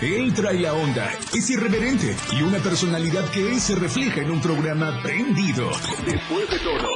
[0.00, 5.02] Él trae la onda, es irreverente y una personalidad que se refleja en un programa
[5.02, 5.70] prendido.
[6.06, 6.88] Después de todo.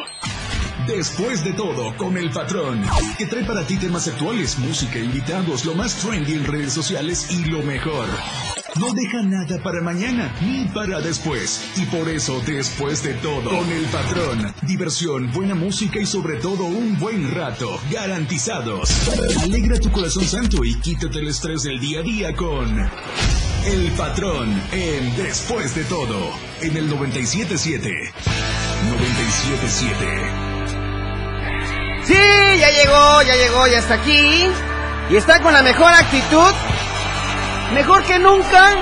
[0.87, 2.81] Después de todo, con el patrón,
[3.19, 7.45] que trae para ti temas actuales, música, invitados, lo más trendy en redes sociales y
[7.47, 8.07] lo mejor.
[8.77, 11.73] No deja nada para mañana ni para después.
[11.77, 16.65] Y por eso, después de todo, con el patrón, diversión, buena música y sobre todo
[16.65, 18.91] un buen rato, garantizados.
[19.43, 22.91] Alegra tu corazón santo y quítate el estrés del día a día con
[23.67, 26.31] el patrón en Después de todo,
[26.63, 28.13] en el 977.
[28.91, 30.53] 977.
[32.05, 32.15] Sí,
[32.59, 34.47] ya llegó, ya llegó, ya está aquí.
[35.11, 36.53] Y está con la mejor actitud.
[37.73, 38.75] Mejor que nunca.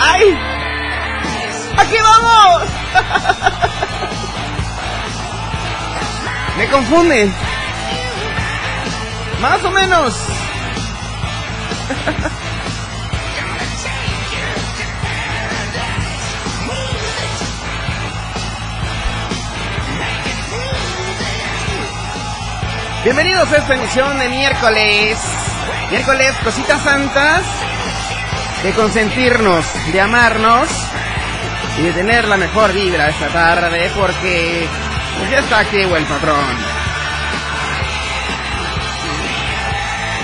[0.00, 0.38] ¡Ay!
[1.78, 2.68] ¡Aquí vamos!
[6.58, 7.34] Me confunden.
[9.40, 10.14] Más o menos.
[23.06, 25.16] Bienvenidos a esta emisión de miércoles.
[25.92, 27.42] Miércoles, cositas santas.
[28.64, 30.68] De consentirnos, de amarnos
[31.78, 34.66] y de tener la mejor vibra esta tarde porque
[35.18, 36.44] pues, ya está aquí el patrón.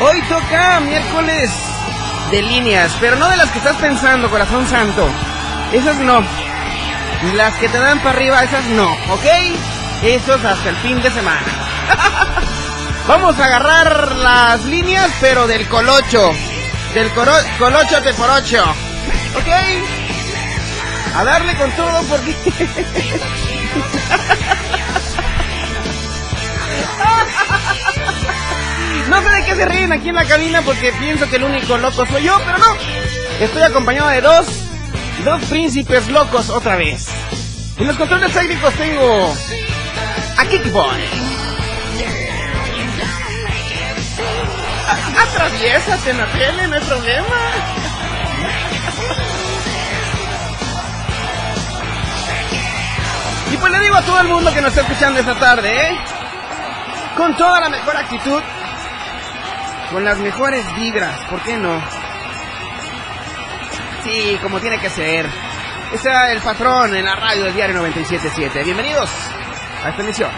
[0.00, 1.53] Hoy toca miércoles
[2.33, 5.08] de líneas, pero no de las que estás pensando, corazón santo.
[5.72, 6.20] Esas no.
[7.36, 9.27] Las que te dan para arriba, esas no, ¿ok?
[10.03, 11.47] Esos hasta el fin de semana.
[13.07, 16.33] Vamos a agarrar las líneas, pero del colocho.
[16.95, 18.63] Del colocho de por ocho.
[19.37, 19.49] ¿Ok?
[21.17, 22.37] A darle con todo porque...
[29.09, 31.77] No sé de qué se ríen aquí en la cabina porque pienso que el único
[31.77, 32.77] loco soy yo, pero no.
[33.41, 34.47] Estoy acompañado de dos,
[35.23, 37.09] dos príncipes locos otra vez.
[37.77, 39.34] En los controles técnicos tengo
[40.39, 41.22] a Kickboy.
[44.92, 47.36] Atraviésate tele, no hay problema.
[53.50, 55.98] Y pues le digo a todo el mundo que nos está escuchando esta tarde, ¿eh?
[57.16, 58.42] Con toda la mejor actitud,
[59.91, 61.82] con las mejores vibras, ¿por qué no?
[64.04, 65.26] Sí, como tiene que ser.
[65.92, 68.64] Está el patrón en la radio del diario 977.
[68.64, 69.10] Bienvenidos
[69.84, 70.30] a esta emisión.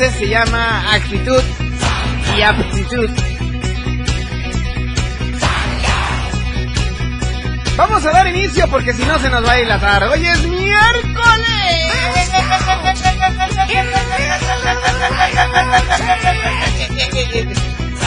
[0.00, 1.42] Ese se llama actitud
[2.36, 3.10] y aptitud.
[7.76, 10.08] Vamos a dar inicio porque si no se nos va a ir la tarde.
[10.08, 11.92] Hoy es miércoles.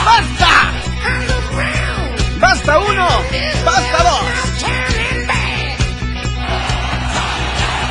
[0.05, 0.71] ¡Basta!
[2.39, 3.07] ¡Basta uno!
[3.65, 4.21] ¡Basta dos!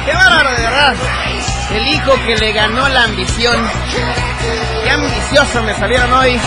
[0.06, 1.29] ¡Qué bárbaro, de verdad!
[1.74, 3.56] El hijo que le ganó la ambición.
[4.82, 6.38] ¡Qué ambicioso me salieron hoy!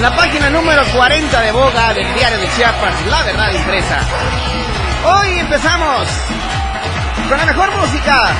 [0.00, 4.00] La página número 40 de Boga del diario de Chiapas, La Verdad Impresa.
[5.06, 6.08] Hoy empezamos
[7.28, 8.32] con la mejor música.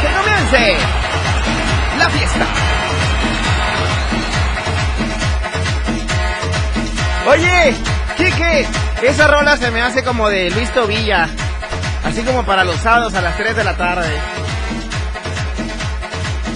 [0.00, 0.76] Que comience
[1.98, 2.46] la fiesta.
[7.26, 7.74] Oye,
[8.16, 8.68] Kike,
[9.02, 11.28] esa rola se me hace como de Luis Tobilla.
[12.04, 14.39] Así como para los sábados a las 3 de la tarde.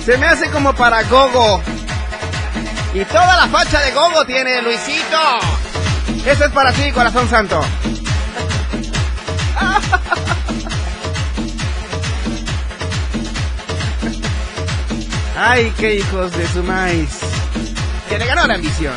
[0.04, 1.62] Se me hace como para Gogo.
[2.92, 5.16] Y toda la facha de Gogo tiene Luisito.
[6.26, 7.58] Eso es para ti, corazón santo.
[15.38, 17.08] Ay, qué hijos de su maíz.
[18.08, 18.92] ¡Que le ganó la ambición.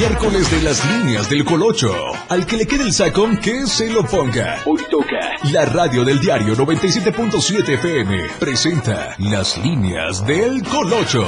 [0.00, 1.94] Miércoles de las líneas del Colocho.
[2.30, 4.56] Al que le quede el sacón, que se lo ponga.
[4.64, 5.36] Hoy toca.
[5.52, 11.26] La radio del diario 97.7 FM presenta las líneas del Colocho.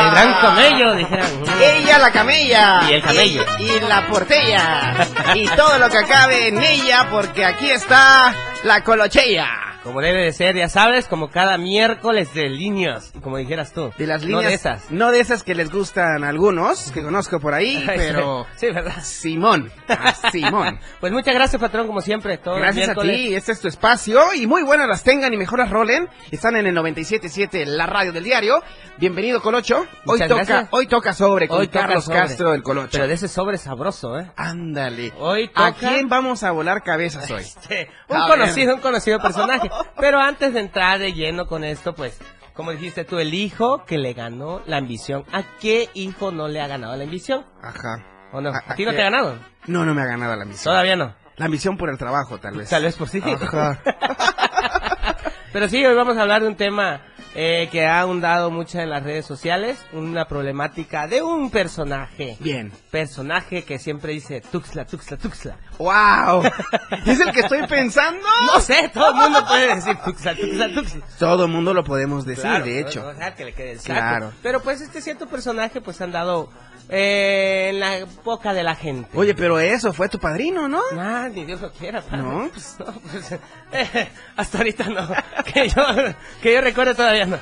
[0.00, 1.28] El gran camello, dijeron.
[1.60, 2.80] Ella la camella.
[2.88, 3.44] Y el camello.
[3.58, 5.06] Y, y la portella.
[5.34, 8.34] y todo lo que acabe en ella, porque aquí está
[8.64, 9.65] la colochella.
[9.86, 13.92] Como debe de ser, ya sabes, como cada miércoles de líneas, como dijeras tú.
[13.96, 14.46] De las No líneas.
[14.48, 14.90] de esas.
[14.90, 18.46] No de esas que les gustan a algunos, que conozco por ahí, pero.
[18.56, 19.02] Sí, ¿verdad?
[19.02, 19.70] Simón.
[19.88, 20.80] a Simón.
[21.00, 22.36] Pues muchas gracias, patrón, como siempre.
[22.38, 25.36] Todos los Gracias a ti, este es tu espacio y muy buenas las tengan y
[25.36, 26.08] mejor las rolen.
[26.32, 28.62] Están en el 97.7, la radio del diario.
[28.98, 29.80] Bienvenido Colocho.
[29.80, 30.68] Hoy Muchas toca, gracias.
[30.72, 32.18] hoy toca sobre con Hoy Carlos sobre.
[32.18, 32.88] Castro del Colocho.
[32.92, 34.30] Pero de ese sobre sabroso, ¿eh?
[34.36, 35.12] Ándale.
[35.18, 37.42] Hoy ¿A toca- quién vamos a volar cabezas hoy?
[37.42, 38.74] Este, un A conocido, ver.
[38.76, 39.70] un conocido personaje.
[39.98, 42.18] Pero antes de entrar de lleno con esto, pues,
[42.54, 45.24] como dijiste tú, el hijo que le ganó la ambición.
[45.32, 47.44] ¿A qué hijo no le ha ganado la ambición?
[47.62, 48.04] Ajá.
[48.32, 48.50] ¿O no?
[48.50, 48.96] ¿A- ¿A, a ti no qué?
[48.96, 49.38] te ha ganado?
[49.66, 50.64] No, no me ha ganado la ambición.
[50.72, 51.14] Todavía no.
[51.36, 52.70] La ambición por el trabajo, tal vez.
[52.70, 53.20] Tal vez por sí.
[53.22, 53.78] Ajá.
[55.52, 57.00] Pero sí, hoy vamos a hablar de un tema
[57.38, 62.38] eh, que ha ahondado mucho en las redes sociales, una problemática de un personaje.
[62.40, 62.72] Bien.
[62.90, 65.56] Personaje que siempre dice Tuxla, Tuxla, Tuxla.
[65.78, 66.44] ¡Wow!
[67.06, 68.26] ¿Es el que estoy pensando?
[68.52, 71.04] No sé, todo el mundo puede decir Tuxla, Tuxla, Tuxla.
[71.18, 73.12] Todo mundo lo podemos decir, Claro, de hecho.
[73.12, 73.92] no, que le quede el saco.
[74.00, 74.32] Claro.
[74.42, 76.48] Pero pues este cierto personaje pues han dado
[76.88, 79.08] eh, en la boca de la gente.
[79.14, 80.80] Oye, pero eso fue tu padrino, ¿no?
[80.98, 82.22] Ah, ni Dios lo quiera, padre.
[82.22, 82.50] No.
[82.52, 83.32] Pues, no, pues,
[83.72, 85.08] eh, hasta ahorita no.
[85.52, 85.82] Que yo,
[86.42, 87.38] que yo recuerde todavía no.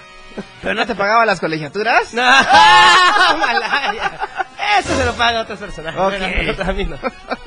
[0.62, 2.12] ¿Pero no te pagaba las colegiaturas?
[2.12, 2.22] No,
[3.38, 4.18] Malaya.
[4.80, 6.00] Eso se lo paga a otros personajes.
[6.00, 6.14] Ok.
[6.18, 6.96] pero- pero a mí no.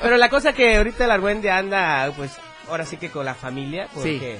[0.01, 2.37] Pero la cosa que ahorita el Argüende anda, pues,
[2.69, 4.39] ahora sí que con la familia, porque,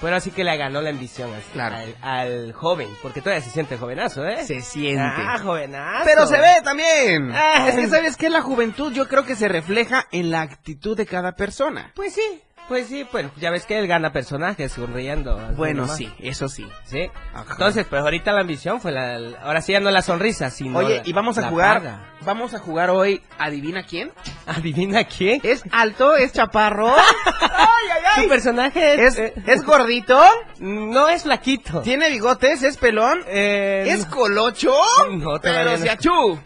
[0.00, 1.76] pero así que le ganó la ambición al, Claro.
[1.76, 4.44] al, al joven, porque todavía se siente jovenazo, ¿eh?
[4.44, 5.00] Se siente.
[5.02, 6.04] Ah, jovenazo.
[6.04, 7.30] Pero se ve también.
[7.32, 7.66] Ah.
[7.68, 11.06] Es que sabes que la juventud yo creo que se refleja en la actitud de
[11.06, 11.92] cada persona.
[11.94, 15.36] Pues sí, pues sí, pues ya ves que él gana personajes sonriendo.
[15.56, 16.66] Bueno, sí, eso sí.
[16.84, 17.10] Sí.
[17.34, 17.46] Ajá.
[17.52, 20.78] Entonces, pues ahorita la ambición fue la, la- ahora sí ya no la sonrisa, sino
[20.78, 21.78] Oye, y vamos a jugar.
[21.82, 22.12] paga.
[22.22, 23.22] Vamos a jugar hoy.
[23.38, 24.10] ¿Adivina quién?
[24.46, 25.40] ¿Adivina quién?
[25.44, 26.16] ¿Es alto?
[26.16, 26.88] ¿Es chaparro?
[27.40, 30.20] ¡Ay, ay, Tu personaje es, ¿Es, eh, ¿Es gordito?
[30.58, 31.82] no es flaquito.
[31.82, 32.62] ¿Tiene bigotes?
[32.62, 33.20] ¿Es pelón?
[33.28, 34.74] Eh, ¿Es colocho?
[35.12, 36.40] No, todavía pero achú.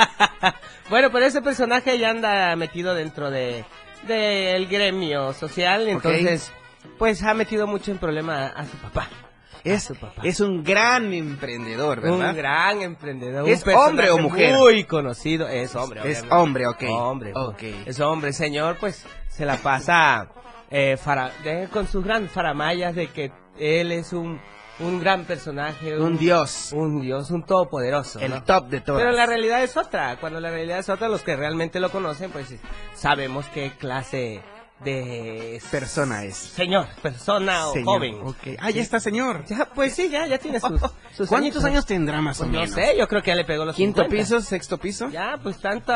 [0.90, 3.64] bueno, pero ese personaje ya anda metido dentro de
[4.06, 6.52] del gremio social, entonces
[6.98, 9.08] pues ha metido mucho en problema a, su papá.
[9.62, 10.22] Es, su papá.
[10.24, 12.30] es un gran emprendedor, ¿verdad?
[12.30, 13.46] Un gran emprendedor.
[13.48, 14.54] ¿Es un hombre o mujer?
[14.56, 15.48] Muy conocido.
[15.48, 16.00] Es hombre.
[16.10, 16.82] Es hombre, ok.
[16.88, 17.32] Hombre.
[17.32, 17.44] pues.
[17.46, 17.62] Ok.
[17.86, 20.28] Es hombre, señor, pues se la pasa
[20.70, 24.40] eh, fara- de- con sus grandes faramayas de que él es un,
[24.80, 25.98] un gran personaje.
[25.98, 26.70] Un dios.
[26.72, 28.18] Un dios, un todopoderoso.
[28.20, 28.42] El ¿no?
[28.42, 29.02] top de todas.
[29.02, 30.16] Pero la realidad es otra.
[30.20, 32.54] Cuando la realidad es otra, los que realmente lo conocen, pues
[32.94, 34.40] sabemos qué clase
[34.84, 36.36] de persona es.
[36.36, 38.14] señor, persona o Señor, joven.
[38.22, 38.36] ok.
[38.58, 39.44] Ah, ya está, señor.
[39.46, 41.64] Ya, pues sí, ya, ya tiene sus, sus ¿Cuántos añitos.
[41.64, 42.74] años tendrá más Pues o no menos?
[42.74, 44.16] sé, yo creo que ya le pegó los ¿Quinto 50.
[44.22, 44.40] piso?
[44.40, 45.08] ¿Sexto piso?
[45.10, 45.92] Ya, pues tanto,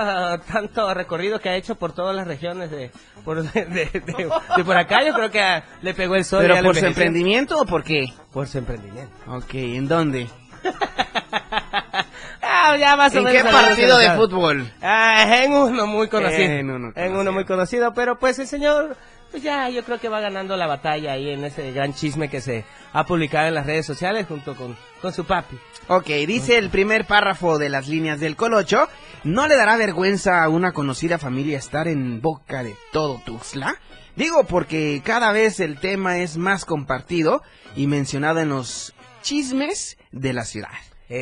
[0.52, 2.90] tanto recorrido que ha hecho por todas las regiones de
[3.24, 6.42] por, de, de- de- de por acá, yo creo que a- le pegó el sol.
[6.42, 8.04] ¿Pero por su emprendimiento o por qué?
[8.32, 9.10] Por su emprendimiento.
[9.28, 10.28] Ok, ¿en dónde?
[12.76, 14.70] Ya más o ¿En qué partido de fútbol?
[14.82, 16.42] Ah, en uno muy conocido.
[16.42, 17.20] En uno conocido.
[17.20, 18.96] uno muy conocido, pero pues el señor,
[19.30, 22.40] pues ya yo creo que va ganando la batalla ahí en ese gran chisme que
[22.40, 25.58] se ha publicado en las redes sociales junto con, con su papi.
[25.88, 28.88] Ok, dice el primer párrafo de las líneas del Colocho.
[29.24, 33.76] ¿No le dará vergüenza a una conocida familia estar en boca de todo Tuxtla?
[34.16, 37.42] Digo porque cada vez el tema es más compartido
[37.74, 40.68] y mencionado en los chismes de la ciudad.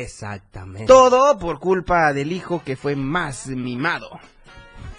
[0.01, 0.85] Exactamente.
[0.85, 4.19] Todo por culpa del hijo que fue más mimado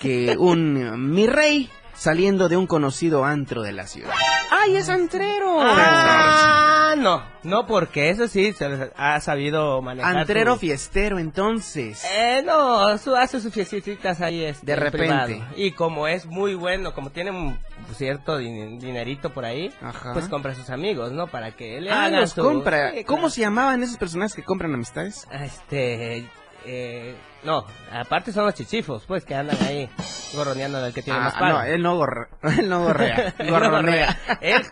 [0.01, 4.13] que un mi rey saliendo de un conocido antro de la ciudad.
[4.51, 5.59] ¡Ay, es antrero!
[5.61, 10.17] Ah, no, no, porque eso sí se les ha sabido manejar.
[10.19, 12.05] Antrero su- fiestero, entonces.
[12.13, 15.07] Eh, no, su, hace sus fiestitas ahí este, De en repente.
[15.07, 15.33] privado.
[15.57, 17.59] Y como es muy bueno, como tiene un
[17.97, 20.13] cierto din- dinerito por ahí, Ajá.
[20.13, 21.27] pues compra a sus amigos, ¿no?
[21.27, 22.93] Para que le Ah, hagan los su- compra.
[22.93, 25.27] Sí, ¿Cómo se llamaban esos personajes que compran amistades?
[25.33, 26.27] Este,
[26.67, 29.89] eh, no, aparte son los chichifos, pues, que andan ahí
[30.35, 31.49] gorroneando del que tiene Ah, más paga.
[31.53, 32.29] no, él no, gorre-
[32.59, 34.19] él no gorrea, Él gorronea.
[34.41, 34.63] él,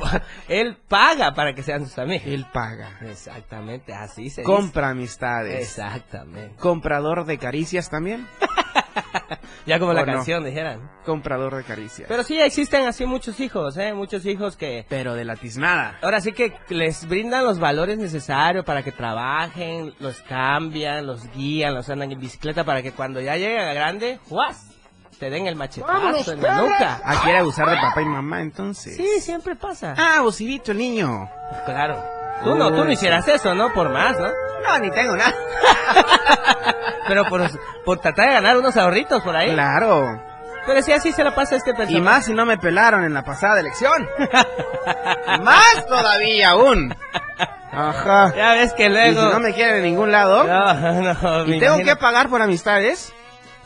[0.48, 2.26] él paga para que sean sus amigos.
[2.26, 2.98] Él paga.
[3.02, 5.60] Exactamente, así se Compra amistades.
[5.60, 6.56] Exactamente.
[6.56, 8.26] Comprador de caricias también.
[9.66, 10.90] Ya como la canción dijeran.
[11.06, 12.08] Comprador de caricias.
[12.08, 13.92] Pero sí existen así muchos hijos, ¿eh?
[13.92, 15.98] Muchos hijos que Pero de la tiznada.
[16.02, 21.74] ahora sí que les brindan los valores necesarios para que trabajen, los cambian, los guían,
[21.74, 24.66] los andan en bicicleta para que cuando ya lleguen a grande, ¡juas!
[25.20, 27.00] Te den el machetazo en la nuca.
[27.04, 28.96] Ah, quiere abusar de papá y mamá, entonces.
[28.96, 29.94] Sí, siempre pasa.
[29.96, 31.30] Ah, abusivito el niño.
[31.64, 32.02] Claro.
[32.42, 33.72] Tú no, tú no hicieras eso, ¿no?
[33.72, 34.26] Por más, ¿no?
[34.26, 35.32] No, ni tengo nada.
[37.08, 37.42] Pero por,
[37.84, 39.52] por tratar de ganar unos ahorritos por ahí.
[39.52, 40.22] Claro.
[40.66, 41.98] Pero sí, así se la pasa a este personaje.
[41.98, 44.06] Y más si no me pelaron en la pasada elección.
[45.42, 46.94] más todavía aún.
[47.72, 48.32] Ajá.
[48.36, 49.30] Ya ves que Y si luego...
[49.32, 50.44] no me quieren en ningún lado.
[50.44, 53.12] No, no, y tengo imagino- que pagar por amistades.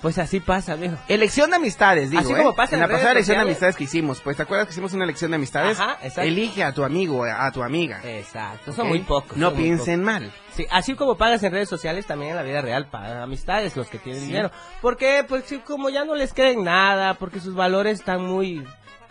[0.02, 0.96] Pues así pasa, amigo.
[1.08, 2.36] Elección de amistades, digo, Así ¿eh?
[2.36, 4.20] como pasa en en la pasada elección de amistades que hicimos.
[4.20, 5.80] Pues, ¿te acuerdas que hicimos una elección de amistades?
[5.80, 6.22] Ajá, exacto.
[6.22, 8.00] Elige a tu amigo, a tu amiga.
[8.04, 9.36] Exacto, son muy pocos.
[9.36, 10.32] No piensen mal.
[10.54, 13.88] Sí, así como pagas en redes sociales, también en la vida real pagan amistades los
[13.88, 14.50] que tienen dinero.
[14.82, 18.64] Porque, pues, sí, como ya no les creen nada, porque sus valores están muy,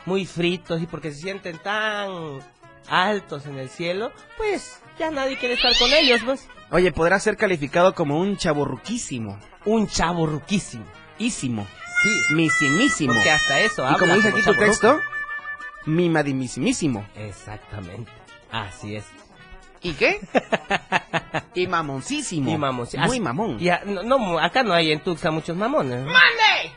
[0.05, 2.39] muy fritos y porque se sienten tan
[2.87, 6.47] altos en el cielo, pues ya nadie quiere estar con ellos, pues.
[6.71, 9.39] Oye, podrá ser calificado como un chaborruquísimo.
[9.65, 10.85] Un chavo ruquísimo.
[11.17, 11.65] Ísimo.
[12.01, 13.13] Sí, Misimísimo.
[13.13, 14.99] porque hasta eso Y como dice aquí tu texto,
[15.85, 17.05] mimadimisimísimo.
[17.15, 18.11] Exactamente.
[18.51, 19.05] Así es.
[19.81, 20.19] ¿Y qué?
[21.53, 22.49] y mamoncísimo.
[22.51, 22.57] Y
[23.07, 23.59] Muy mamón.
[23.59, 26.03] Ya, no, no, acá no hay en Tuxa muchos mamones.
[26.03, 26.11] ¿no?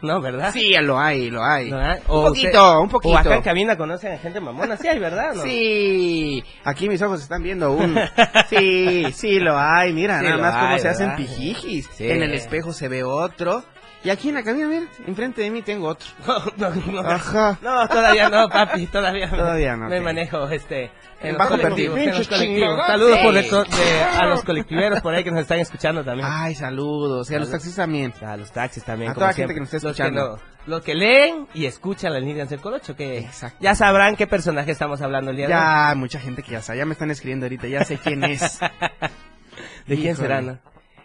[0.03, 0.53] No, ¿verdad?
[0.53, 1.71] Sí, lo hay, lo hay.
[1.71, 1.99] ¿No hay?
[2.09, 3.15] Un poquito, usted- un poquito.
[3.15, 4.77] O acá en cabina conocen a gente mamona.
[4.77, 5.35] Sí hay, ¿verdad?
[5.35, 5.43] ¿No?
[5.43, 7.99] Sí, aquí mis ojos están viendo un...
[8.51, 11.89] Sí, sí lo hay, mira, Sí nada más cómo hay, se hacen pijijis.
[11.95, 12.11] Sí.
[12.11, 13.65] En el espejo se ve otro.
[14.05, 16.07] Y aquí en la cabina, mira, enfrente de mí tengo otro.
[16.57, 17.09] No, no, no.
[17.09, 17.59] Ajá.
[17.61, 19.37] No, todavía no, papi, todavía no.
[19.37, 20.91] Todavía no, Me manejo, este,
[21.21, 22.87] en Bajo chingados.
[22.87, 23.51] Saludos por Sí.
[23.77, 26.29] de a los colectiveros por ahí que nos están escuchando también.
[26.31, 27.29] Ay, saludos.
[27.31, 28.15] Y a los taxistas también.
[28.25, 29.11] A los taxis también.
[29.11, 29.55] A como toda gente siempre.
[29.55, 30.37] que nos está Los escuchando.
[30.37, 33.59] no- Los que, leen y escuchan las líneas del Colocho, que Exacto.
[33.61, 35.61] ya sabrán qué personaje estamos hablando el día de hoy.
[35.61, 38.61] Ya, mucha gente que ya sabe, ya me están escribiendo ahorita, ya sé quién es.
[39.87, 40.59] ¿De quién será, no?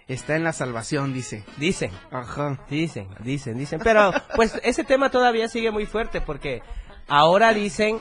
[0.08, 1.44] Está en la salvación, dice.
[1.58, 1.92] Dicen.
[2.12, 2.60] Ajá.
[2.70, 3.80] Dicen, dicen, dicen.
[3.84, 6.62] Pero pues ese tema todavía sigue muy fuerte porque
[7.08, 8.00] ahora dicen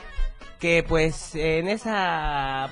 [0.59, 2.69] que pues en esa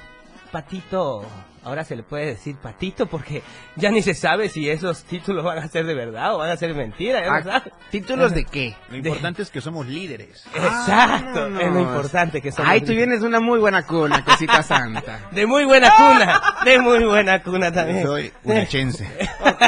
[0.51, 1.25] patito,
[1.63, 3.43] ahora se le puede decir patito porque
[3.75, 6.57] ya ni se sabe si esos títulos van a ser de verdad o van a
[6.57, 7.21] ser mentira.
[7.23, 7.63] ya no Ah.
[7.91, 8.75] ¿Títulos de qué?
[8.89, 10.45] Lo importante es que somos líderes.
[10.55, 11.61] Exacto, Vámonos.
[11.63, 12.71] es lo importante que somos.
[12.71, 15.29] Ay, tú vienes de una muy buena cuna, cosita santa.
[15.31, 18.03] De muy buena cuna, de muy buena cuna también.
[18.03, 19.07] Soy unachense.
[19.41, 19.61] Ok.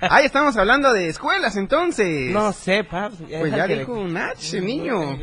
[0.00, 2.30] Ahí estamos hablando de escuelas, entonces.
[2.32, 3.12] No sé, pap.
[3.12, 5.18] Pues ya dijo le- un H, niño.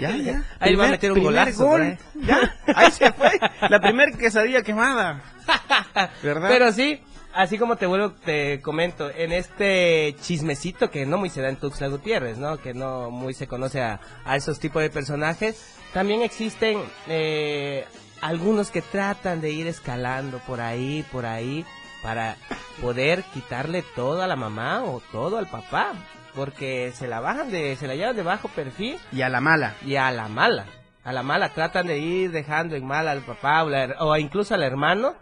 [0.00, 0.42] Ya, ya.
[0.60, 1.76] Ahí va a Primer- meter un primer golazo.
[1.76, 1.80] ahí.
[1.80, 1.98] gol.
[2.26, 3.30] Ya, ahí se fue.
[3.68, 5.20] La primer quesadilla quemada.
[6.22, 6.48] ¿Verdad?
[6.48, 7.02] Pero sí,
[7.34, 11.56] así como te vuelvo, te comento, en este chismecito que no muy se da en
[11.56, 12.58] Tuxtla Gutiérrez, ¿no?
[12.58, 16.78] Que no muy se conoce a, a esos tipos de personajes, también existen
[17.08, 17.84] eh,
[18.20, 21.64] algunos que tratan de ir escalando por ahí, por ahí,
[22.02, 22.36] para
[22.80, 25.92] poder quitarle todo a la mamá o todo al papá.
[26.34, 29.74] Porque se la bajan de, se la llevan de bajo perfil Y a la mala.
[29.84, 30.64] y a la mala.
[31.04, 34.16] A la mala tratan de ir dejando en mal al papá o, la her- o
[34.16, 35.14] incluso al hermano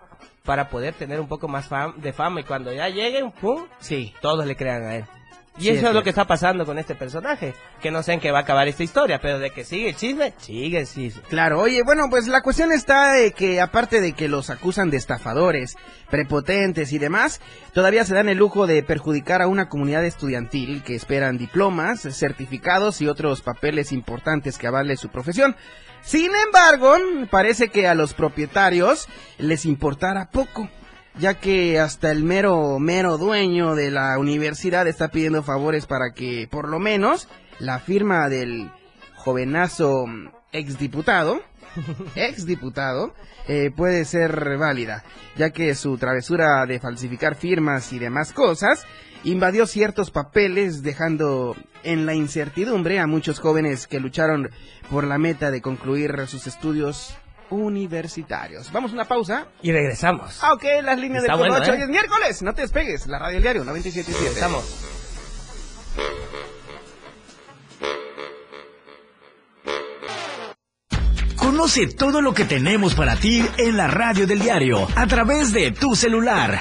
[0.45, 3.67] para poder tener un poco más fam- de fama y cuando ya lleguen, ¡pum!
[3.79, 4.15] Sí.
[4.21, 5.05] Todos le crean a él.
[5.59, 8.13] Y Sí, eso es es, lo que está pasando con este personaje, que no sé
[8.15, 10.87] en qué va a acabar esta historia, pero de que sigue el chisme, sigue el
[10.87, 11.21] chisme.
[11.29, 14.97] Claro, oye, bueno, pues la cuestión está de que aparte de que los acusan de
[14.97, 15.77] estafadores,
[16.09, 17.41] prepotentes y demás,
[17.75, 23.01] todavía se dan el lujo de perjudicar a una comunidad estudiantil que esperan diplomas, certificados
[23.03, 25.57] y otros papeles importantes que avale su profesión.
[26.03, 26.95] Sin embargo,
[27.31, 30.69] parece que a los propietarios les importara poco,
[31.19, 36.49] ya que hasta el mero, mero dueño de la universidad está pidiendo favores para que,
[36.51, 37.29] por lo menos,
[37.59, 38.71] la firma del
[39.17, 40.07] jovenazo
[40.53, 41.41] exdiputado,
[42.17, 43.15] exdiputado,
[43.47, 45.05] eh, puede ser válida,
[45.37, 48.87] ya que su travesura de falsificar firmas y demás cosas
[49.25, 54.51] invadió ciertos papeles, dejando en la incertidumbre a muchos jóvenes que lucharon
[54.91, 57.15] por la meta de concluir sus estudios
[57.51, 58.71] universitarios.
[58.73, 59.47] Vamos a una pausa.
[59.63, 60.39] Y regresamos.
[60.43, 61.73] Ah, ok, las líneas Está del bueno, Colocho.
[61.73, 61.77] ¿eh?
[61.77, 63.07] Hoy es miércoles, no te despegues.
[63.07, 64.05] La Radio del Diario 97.7.
[64.07, 64.87] Regresamos.
[71.37, 75.73] Conoce todo lo que tenemos para ti en la radio del diario a través de
[75.73, 76.61] tu celular.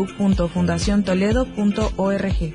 [0.00, 2.54] www.fundaciontoledo.org.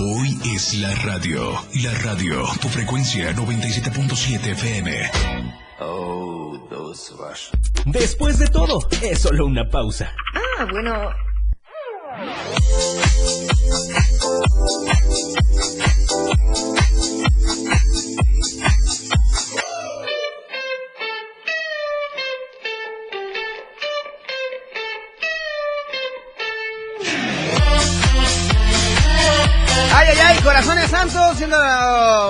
[0.00, 1.52] Hoy es la radio.
[1.82, 2.44] La radio.
[2.60, 5.10] Tu frecuencia 97.7 FM.
[7.86, 10.12] Después de todo, es solo una pausa.
[10.34, 11.10] Ah, bueno.
[12.18, 12.26] Ay,
[29.94, 31.56] ay, ay, corazones santos, siendo,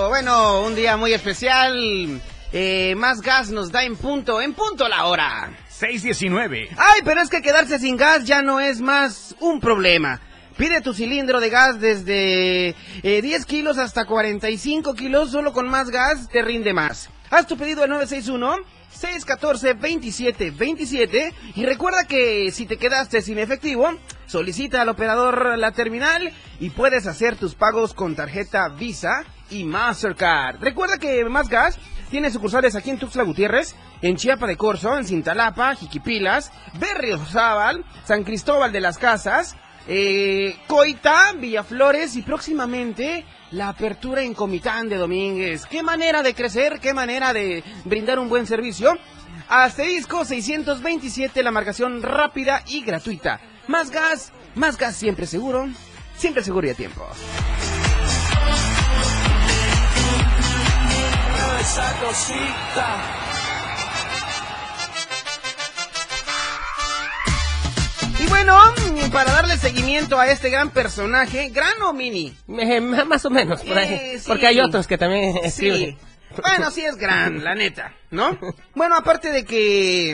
[0.09, 2.21] bueno, un día muy especial.
[2.53, 5.51] Eh, más gas nos da en punto, en punto la hora.
[5.79, 6.71] 619.
[6.77, 10.21] Ay, pero es que quedarse sin gas ya no es más un problema.
[10.57, 15.91] Pide tu cilindro de gas desde eh, 10 kilos hasta 45 kilos, solo con más
[15.91, 17.11] gas te rinde más.
[17.31, 18.57] Haz tu pedido al 961
[18.91, 23.93] 614 27 27 y recuerda que si te quedaste sin efectivo,
[24.27, 30.61] solicita al operador la terminal y puedes hacer tus pagos con tarjeta Visa y Mastercard.
[30.61, 35.05] Recuerda que Más Gas tiene sucursales aquí en Tuxtla Gutiérrez, en Chiapa de Corzo, en
[35.05, 39.57] Cintalapa, Jiquipilas, Berriozábal, San Cristóbal de las Casas,
[39.87, 45.65] eh, Coita, Villaflores y próximamente la apertura en Comitán de Domínguez.
[45.67, 48.99] Qué manera de crecer, qué manera de brindar un buen servicio.
[49.49, 53.41] Asterisco 627, la marcación rápida y gratuita.
[53.67, 55.69] Más gas, más gas siempre seguro,
[56.17, 57.07] siempre seguro y a tiempo.
[61.69, 62.97] Esa cosita.
[68.19, 68.57] Y bueno,
[69.13, 72.35] para darle seguimiento a este gran personaje, gran o mini.
[72.59, 73.93] Eh, más o menos, por ahí.
[73.93, 74.25] Eh, sí.
[74.29, 75.69] Porque hay otros que también Sí.
[75.69, 75.99] escriben.
[76.43, 78.39] Bueno, sí es gran, la neta, ¿no?
[78.75, 80.13] Bueno, aparte de que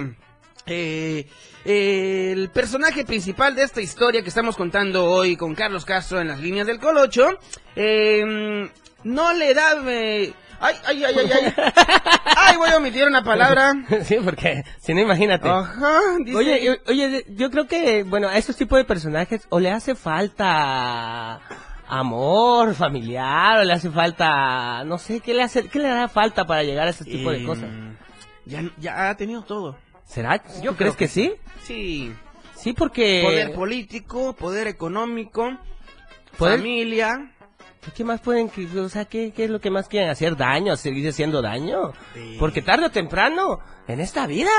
[0.66, 1.28] eh,
[1.64, 6.26] eh, el personaje principal de esta historia que estamos contando hoy con Carlos Castro en
[6.26, 7.38] las líneas del Colocho,
[7.76, 8.68] eh,
[9.04, 9.76] no le da...
[10.60, 11.72] ay, ay, ay, ay, ay.
[12.36, 13.72] Ay, voy a omitir una palabra.
[14.04, 15.48] sí, porque si no, imagínate.
[15.48, 19.60] Ajá, dice- Oye, yo- oye, yo creo que, bueno, a estos tipos de personajes o
[19.60, 21.40] le hace falta
[21.88, 26.46] amor familiar o le hace falta, no sé, ¿qué le hace, qué le da falta
[26.46, 27.68] para llegar a ese tipo de Eh, cosas?
[28.46, 29.76] Ya, ya ha tenido todo.
[30.04, 30.42] ¿Será?
[30.62, 31.32] Yo ¿Tú crees que, que sí?
[31.62, 32.14] Sí.
[32.54, 33.22] Sí, porque...
[33.24, 35.50] Poder político, poder económico,
[36.38, 37.30] Poder- familia.
[37.92, 41.08] ¿Qué más pueden, o sea, ¿qué, qué es lo que más quieren hacer daño, seguir
[41.08, 41.92] haciendo daño?
[42.14, 42.36] Sí.
[42.38, 44.50] Porque tarde o temprano, en esta vida,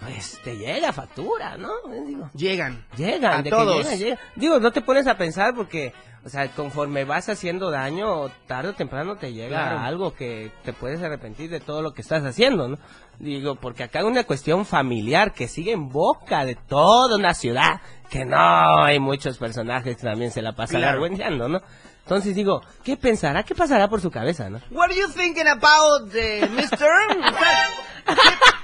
[0.00, 1.70] pues te llega factura, ¿no?
[1.92, 2.84] Eh, Digo, Llegan.
[2.96, 3.76] llegan, A de todos.
[3.76, 4.18] que llegan, llegan.
[4.36, 5.92] Digo, no te pones a pensar porque,
[6.24, 9.78] o sea, conforme vas haciendo daño, tarde o temprano te llega Claro.
[9.80, 12.78] algo que te puedes arrepentir de todo lo que estás haciendo, ¿no?
[13.18, 17.80] Digo, porque acá hay una cuestión familiar que sigue en boca de toda una ciudad,
[18.08, 21.06] que no hay muchos personajes que también se la pasan Claro.
[21.48, 21.60] ¿no?
[22.02, 23.42] Entonces digo, ¿qué pensará?
[23.42, 24.58] ¿Qué pasará por su cabeza, no?
[24.70, 26.88] What are you thinking about, eh, mister?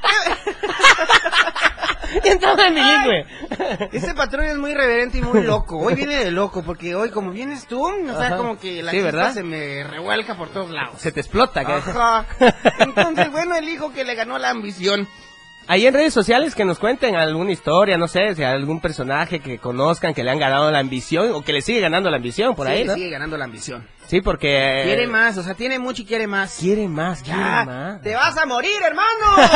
[2.25, 3.27] Y entonces bilingüe.
[3.93, 5.77] Este patrón es muy reverente y muy loco.
[5.79, 8.37] Hoy viene de loco, porque hoy como vienes tú, o sea, Ajá.
[8.37, 9.35] como que la Sí, chispa ¿verdad?
[9.35, 11.01] se me revuelca por todos lados.
[11.01, 11.65] Se te explota.
[11.65, 12.25] que- Ajá.
[12.79, 15.07] Entonces, bueno, el hijo que le ganó la ambición.
[15.69, 19.41] Ahí en redes sociales que nos cuenten alguna historia, no sé, si hay algún personaje
[19.41, 22.55] que conozcan que le han ganado la ambición o que le sigue ganando la ambión
[22.55, 22.95] por Sí, ahí, ¿no?
[22.95, 23.87] sigue ganando la ambición.
[24.07, 24.83] Sí, porque...
[24.85, 26.57] Quiere más, o sea, tiene mucho y quiere más.
[26.61, 28.01] Quiere más, quiere Ya, más.
[28.03, 29.51] te vas a morir, hermano.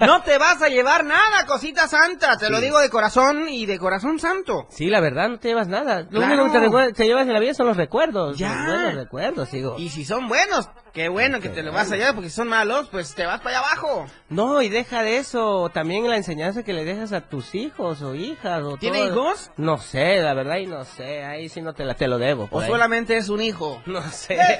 [0.00, 2.36] no te vas a llevar nada, cosita santa.
[2.36, 4.66] Te lo digo de corazón y de corazón santo.
[4.70, 6.02] Sí, la verdad, no te llevas nada.
[6.10, 6.44] Lo Claro.
[6.44, 8.38] único que te llevas en la vida son los recuerdos.
[8.38, 8.54] Ya.
[8.54, 9.76] Los buenos recuerdos, digo.
[9.78, 12.48] Y si son buenos, qué bueno que te lo vas a llevar, porque si son
[12.48, 14.06] malos, pues te vas para allá abajo.
[14.28, 15.70] No, y deja de eso.
[15.70, 18.62] También la enseñanza que le dejas a tus hijos o hijas.
[18.62, 19.08] O ¿Tiene todo.
[19.08, 19.50] hijos?
[19.56, 21.24] No sé, la verdad, y no sé.
[21.24, 22.48] Ahí sí no te, la, te lo debo.
[22.50, 22.68] O ahí.
[22.68, 23.82] solamente es un hijo.
[23.86, 24.38] No sé.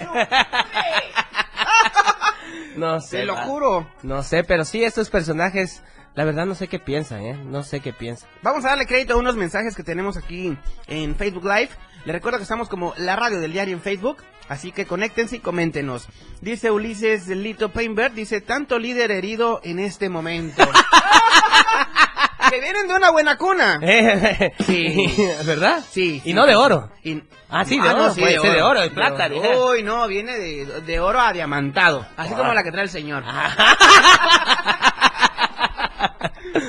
[2.77, 3.19] no sé.
[3.19, 3.45] Te lo va.
[3.45, 3.87] juro.
[4.03, 5.83] No sé, pero sí, estos personajes,
[6.15, 7.35] la verdad no sé qué piensan, ¿eh?
[7.35, 8.29] No sé qué piensan.
[8.43, 11.71] Vamos a darle crédito a unos mensajes que tenemos aquí en Facebook Live.
[12.05, 14.19] Les recuerdo que estamos como la radio del diario en Facebook,
[14.53, 16.09] así que conéctense y coméntenos.
[16.41, 20.63] Dice Ulises Lito Painberg, dice, tanto líder herido en este momento.
[22.51, 23.81] que vienen de una buena cuna.
[24.67, 25.15] Sí.
[25.45, 25.83] ¿Verdad?
[25.91, 26.21] Sí.
[26.25, 26.91] Y no de oro.
[27.03, 27.23] Y-
[27.55, 29.73] Ah, sí, de oro, puede ser de oro, de plata, oro.
[29.73, 32.07] Uy, no, viene de, de oro a diamantado.
[32.17, 33.23] Así como la que trae el señor.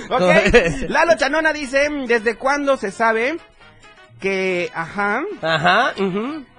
[0.09, 0.33] ¿Cómo ok.
[0.89, 3.37] Lalo Chanona dice, ¿desde cuándo se sabe
[4.23, 5.93] que, ajá, Ajá,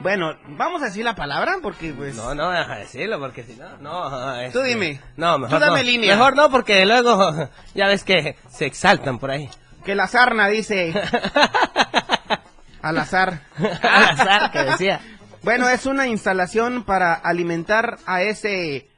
[0.00, 2.14] bueno, vamos a decir la palabra porque pues...
[2.14, 4.38] No, no, deja de decirlo porque si no, no.
[4.38, 5.00] este, Tú dime.
[5.16, 5.86] No, mejor Tú dame no.
[5.86, 6.14] línea.
[6.14, 9.48] Mejor no porque luego ya ves que se exaltan por ahí.
[9.82, 10.92] Que la sarna dice...
[12.82, 13.40] Al azar.
[13.80, 15.00] Al azar, que decía.
[15.42, 18.90] Bueno, es una instalación para alimentar a ese...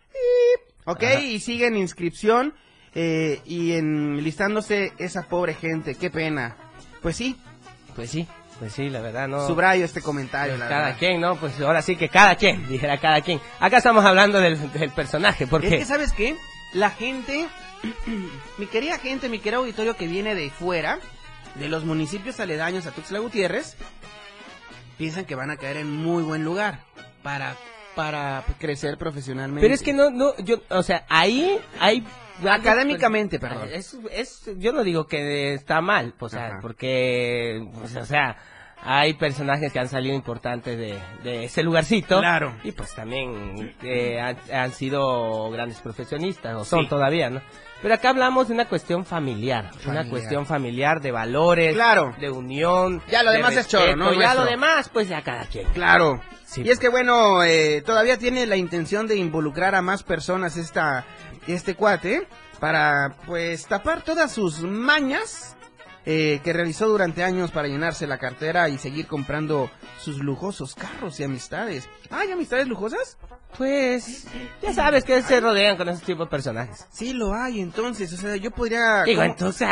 [0.86, 2.52] Ok, y sigue en inscripción
[2.96, 5.94] eh, y en listándose esa pobre gente.
[5.94, 6.56] Qué pena.
[7.00, 7.36] Pues sí,
[7.94, 8.26] Pues sí,
[8.58, 9.46] pues sí, la verdad no.
[9.46, 10.98] subrayo este comentario, Pues la cada verdad.
[10.98, 11.36] quien, ¿no?
[11.36, 13.40] Pues ahora sí que cada quien, dijera cada quien.
[13.60, 15.68] Acá estamos hablando del, del personaje, Es porque...
[15.78, 16.36] que, ¿sabes qué?
[16.72, 17.46] La gente,
[18.58, 20.98] mi querida gente, mi querido auditorio que viene de fuera,
[21.56, 23.76] de los municipios aledaños a Tuxtla Gutiérrez,
[24.98, 26.80] piensan que van a caer en muy buen lugar
[27.22, 27.54] para,
[27.96, 29.62] para crecer profesionalmente.
[29.62, 32.06] Pero es que no, no, yo, o sea, ahí hay...
[32.46, 33.70] Académicamente, perdón.
[33.72, 36.58] Es, es, yo no digo que está mal, o sea, Ajá.
[36.60, 38.36] porque, pues, o sea,
[38.86, 42.20] hay personajes que han salido importantes de, de ese lugarcito.
[42.20, 42.54] Claro.
[42.64, 46.88] Y pues también eh, han, han sido grandes profesionistas, o son Sí.
[46.88, 47.40] todavía, ¿no?
[47.82, 49.90] Pero acá hablamos de una cuestión familiar, Familiar.
[50.04, 52.14] una cuestión familiar de valores, Claro.
[52.18, 53.02] de unión.
[53.10, 54.12] Ya lo de demás es choro, ¿no?
[54.12, 54.44] Ya Nuestro.
[54.44, 55.66] lo demás, pues ya cada quien.
[55.74, 56.20] Claro.
[56.46, 56.62] Sí.
[56.64, 61.04] Y es que bueno, eh, todavía tiene la intención de involucrar a más personas esta,
[61.48, 62.26] este cuate
[62.60, 65.55] para pues tapar todas sus mañas
[66.06, 71.18] eh, que realizó durante años para llenarse la cartera y seguir comprando sus lujosos carros
[71.20, 71.88] y amistades.
[72.10, 73.18] ¿Hay amistades lujosas?
[73.58, 74.26] Pues,
[74.62, 76.86] ya sabes que se rodean con esos tipos de personajes.
[76.90, 79.02] Sí lo hay, entonces, o sea, yo podría...
[79.02, 79.32] Digo, ¿cómo?
[79.32, 79.68] entonces,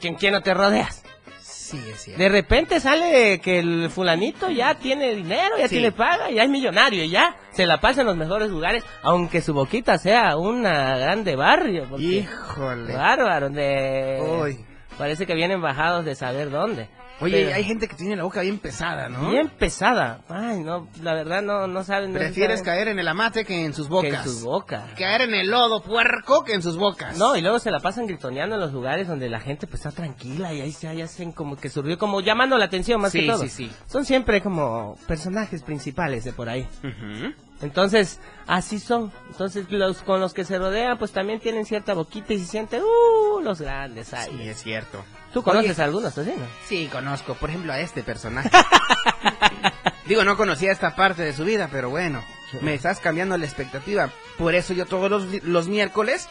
[0.00, 1.02] ¿quién, quién no te rodeas?
[1.40, 2.20] Sí, es cierto.
[2.22, 5.76] De repente sale que el fulanito ya tiene dinero, ya Sí.
[5.76, 9.40] tiene paga, ya es millonario, y ya se la pasa en los mejores lugares, aunque
[9.40, 11.86] su boquita sea una grande barrio.
[11.98, 12.92] Híjole.
[12.96, 14.18] Bárbaro, de...
[14.20, 14.64] Uy.
[15.00, 16.90] Parece que vienen bajados de saber dónde.
[17.22, 19.30] Oye, Pero- hay gente que tiene la boca bien pesada, ¿no?
[19.30, 20.20] Bien pesada.
[20.28, 22.12] Ay, no, la verdad no, no saben.
[22.12, 24.12] no Prefieres saben caer en el amate que en sus que bocas.
[24.26, 24.82] en sus bocas.
[24.98, 27.16] Caer en el lodo puerco que en sus bocas.
[27.18, 29.90] No, y luego se la pasan gritoneando en los lugares donde la gente pues está
[29.90, 33.20] tranquila y ahí se ahí hacen como que surgió como llamando la atención más Sí,
[33.22, 33.38] que todo.
[33.42, 33.70] sí, sí.
[33.86, 36.66] Son siempre como personajes principales de por ahí.
[36.84, 37.34] Ujú.
[37.62, 39.12] Entonces, así son.
[39.28, 42.82] Entonces, los con los que se rodean pues también tienen cierta boquita y se sienten,
[42.82, 44.30] uh, los grandes ahí.
[44.30, 45.04] Sí, es cierto.
[45.32, 46.46] ¿Tú conoces Oye, a algunos, así, no?
[46.66, 48.50] Sí, conozco, por ejemplo, a este personaje.
[50.06, 52.24] Digo, no conocía esta parte de su vida, pero bueno,
[52.62, 54.10] me estás cambiando la expectativa.
[54.38, 56.28] Por eso yo todos los, los miércoles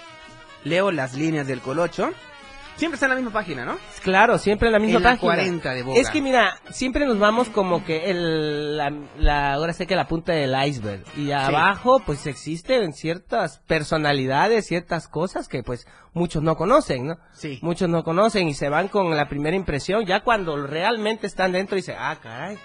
[0.63, 2.11] leo las líneas del Colocho.
[2.79, 3.77] Siempre está en la misma página, ¿no?
[4.01, 5.33] Claro, siempre en la misma En la página.
[5.35, 5.99] 40 de Boga.
[5.99, 10.07] Es que mira, siempre nos vamos como que el, la, la- ahora sé que la
[10.07, 11.03] punta del iceberg.
[11.17, 17.17] Y abajo, pues existen ciertas personalidades, ciertas cosas que pues muchos no conocen, ¿no?
[17.33, 17.59] Sí.
[17.61, 20.05] Muchos no conocen y se van con la primera impresión.
[20.05, 22.57] Ya cuando realmente están dentro dicen, ah, caray,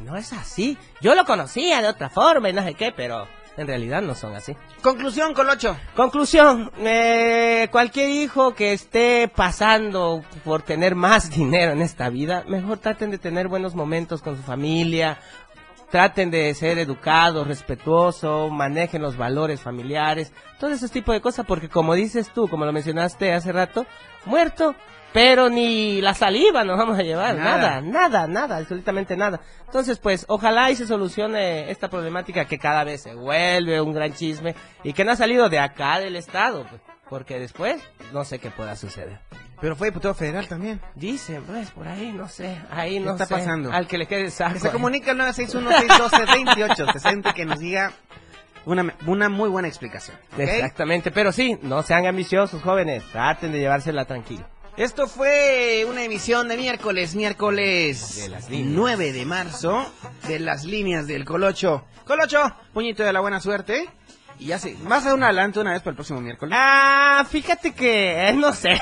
[0.00, 0.76] no es así.
[1.00, 4.34] Yo lo conocía de otra forma y no sé qué, pero en realidad no son
[4.34, 4.56] así.
[4.82, 5.76] Conclusión, Colocho.
[5.94, 12.78] Conclusión, eh, cualquier hijo que esté pasando por tener más dinero en esta vida, mejor
[12.78, 15.18] traten de tener buenos momentos con su familia,
[15.90, 21.68] traten de ser educados, respetuosos, manejen los valores familiares, todo ese tipo de cosas, porque
[21.68, 23.84] como dices tú, como lo mencionaste hace rato,
[24.24, 24.74] muerto,
[25.12, 27.58] pero ni la saliva nos vamos a llevar, Nada.
[27.58, 29.40] nada, nada, nada, absolutamente nada.
[29.66, 34.12] Entonces, pues, ojalá y se solucione esta problemática que cada vez se vuelve un gran
[34.14, 36.80] chisme y que no ha salido de acá del estado, pues.
[37.08, 37.80] porque después
[38.12, 39.18] no sé qué pueda suceder.
[39.60, 40.80] Pero fue diputado federal también.
[40.96, 43.34] Dicen, pues, por ahí, no sé, ahí ¿Qué no está sé.
[43.34, 43.70] pasando?
[43.70, 44.54] Al que le quede saco.
[44.54, 47.92] Que se comunica al 961-612-2860 que nos diga
[48.64, 50.16] una, una muy buena explicación.
[50.38, 54.44] Exactamente, pero sí, no sean ambiciosos, jóvenes, traten de llevársela tranquilo.
[54.76, 58.72] Esto fue una emisión de miércoles, miércoles De las líneas.
[58.74, 59.92] 9 de marzo,
[60.26, 61.84] de las líneas del Colocho.
[62.06, 62.40] Colocho,
[62.72, 63.88] puñito de la buena suerte.
[64.38, 66.56] Y ya sé, ¿vas a un adelanto una vez para el próximo miércoles?
[66.58, 68.70] Ah, fíjate que, eh, no sé,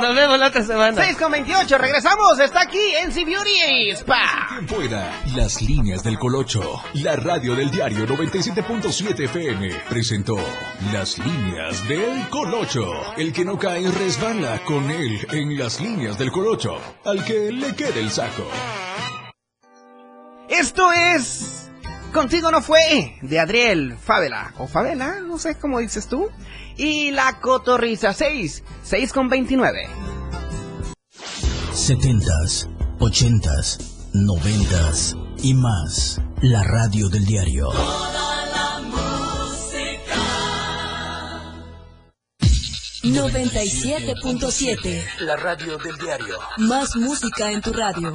[0.00, 1.02] nos vemos la otra semana.
[1.02, 4.60] 6 con 28, regresamos, está aquí en Beauty Spa.
[4.66, 6.82] Fuera, las líneas del Colocho.
[6.94, 10.38] La radio del diario 97.7 FM presentó
[10.92, 12.90] las líneas del Colocho.
[13.16, 16.78] El que no cae resbala con él en las líneas del Colocho.
[17.04, 18.46] Al que le quede el saco.
[20.48, 21.60] Esto es
[22.12, 26.28] Contigo no fue de Adriel Favela o Favela, no sé cómo dices tú.
[26.82, 29.86] Y la cotorriza 6, 6 con 29.
[31.74, 33.78] 70s, 80s,
[34.14, 36.22] 90s y más.
[36.40, 37.68] La radio del diario.
[43.02, 45.20] 97.7.
[45.20, 46.38] La radio del diario.
[46.56, 48.14] Más música en tu radio.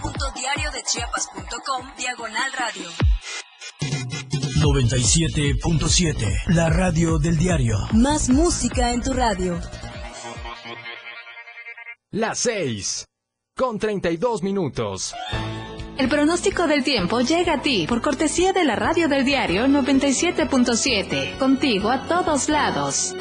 [0.21, 2.89] www.diariodechiapas.com Diagonal radio.
[4.61, 6.53] 97.7.
[6.53, 7.77] La radio del diario.
[7.93, 9.59] Más música en tu radio.
[12.11, 13.05] Las 6.
[13.55, 15.15] Con 32 minutos.
[15.97, 21.37] El pronóstico del tiempo llega a ti por cortesía de la radio del diario 97.7,
[21.37, 23.15] contigo a todos lados.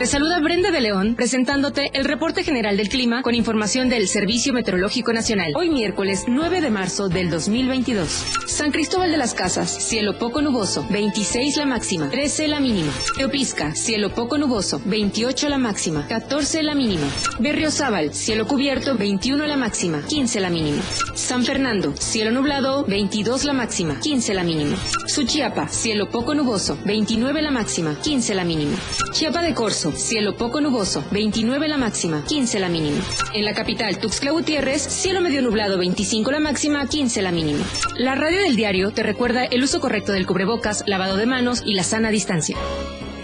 [0.00, 4.54] Te saluda Brenda de León presentándote el reporte general del clima con información del Servicio
[4.54, 5.52] Meteorológico Nacional.
[5.54, 8.24] Hoy miércoles 9 de marzo del 2022.
[8.46, 12.90] San Cristóbal de las Casas, cielo poco nuboso, 26 la máxima, 13 la mínima.
[13.18, 17.06] Teopisca, cielo poco nuboso, 28 la máxima, 14 la mínima.
[17.38, 20.80] Berriozábal, cielo cubierto, 21 la máxima, 15 la mínima.
[21.14, 24.78] San Fernando, cielo nublado, 22 la máxima, 15 la mínima.
[25.06, 28.78] Suchiapa, cielo poco nuboso, 29 la máxima, 15 la mínima.
[29.12, 32.98] Chiapa de Corzo, cielo poco nuboso, 29 la máxima, 15 la mínima.
[33.34, 37.64] En la capital, Tuxtla Gutiérrez, cielo medio nublado, 25 la máxima, 15 la mínima.
[37.96, 41.74] La radio del diario te recuerda el uso correcto del cubrebocas, lavado de manos y
[41.74, 42.56] la sana distancia.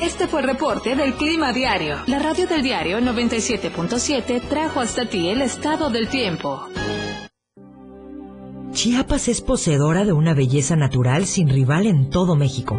[0.00, 1.96] Este fue el reporte del clima diario.
[2.06, 6.68] La radio del diario 97.7 trajo hasta ti el estado del tiempo.
[8.72, 12.78] Chiapas es poseedora de una belleza natural sin rival en todo México.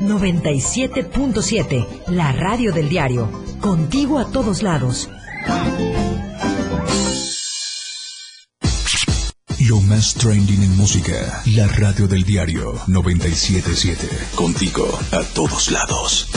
[0.00, 3.30] 97.7, la radio del diario,
[3.60, 5.08] contigo a todos lados.
[9.68, 11.42] Lo más trending en música.
[11.46, 14.08] La radio del diario 977.
[14.34, 16.28] Contigo a todos lados.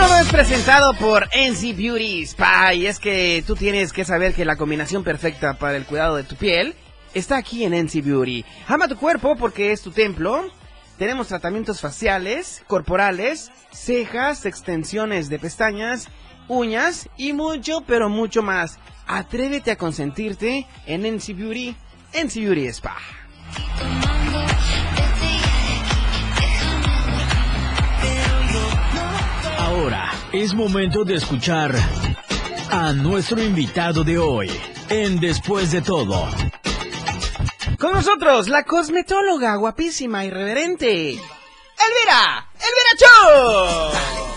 [0.00, 4.46] Todo es presentado por NC Beauty Spa y es que tú tienes que saber que
[4.46, 6.74] la combinación perfecta para el cuidado de tu piel
[7.12, 8.46] está aquí en NC Beauty.
[8.66, 10.50] Ama tu cuerpo porque es tu templo.
[10.96, 16.08] Tenemos tratamientos faciales, corporales, cejas, extensiones de pestañas,
[16.48, 18.78] uñas y mucho, pero mucho más.
[19.06, 21.76] Atrévete a consentirte en NC Beauty,
[22.14, 22.96] NC Beauty Spa.
[30.32, 31.74] Es momento de escuchar
[32.70, 34.50] a nuestro invitado de hoy
[34.88, 36.28] en Después de todo.
[37.78, 44.29] Con nosotros, la cosmetóloga guapísima, irreverente, Elvira, Elvira Cho.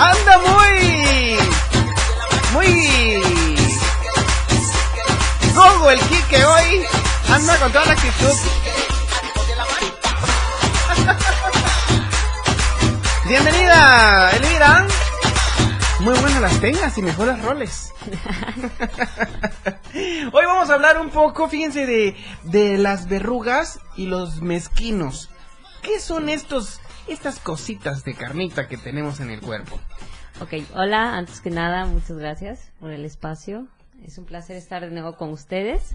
[0.00, 1.36] Anda muy,
[2.54, 3.22] muy
[5.54, 6.86] Gogo el Kike hoy
[7.30, 8.34] anda con toda la actitud.
[13.28, 14.86] Bienvenida, Elvira.
[16.00, 17.92] Muy buenas las tengas y mejores roles.
[20.32, 25.28] Hoy vamos a hablar un poco, fíjense, de, de las verrugas y los mezquinos.
[25.82, 26.80] ¿Qué son estos,
[27.12, 29.78] estas cositas de carnita que tenemos en el cuerpo?
[30.40, 33.66] Ok, hola, antes que nada, muchas gracias por el espacio.
[34.04, 35.94] Es un placer estar de nuevo con ustedes.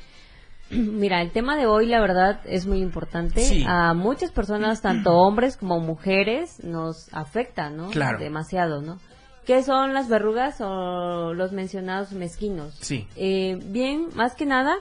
[0.70, 3.40] Mira, el tema de hoy, la verdad, es muy importante.
[3.40, 3.64] Sí.
[3.66, 7.90] A muchas personas, tanto hombres como mujeres, nos afecta, ¿no?
[7.90, 8.18] Claro.
[8.18, 8.98] Demasiado, ¿no?
[9.46, 12.74] ¿Qué son las verrugas o los mencionados mezquinos?
[12.80, 13.08] Sí.
[13.16, 14.74] Eh, bien, más que nada,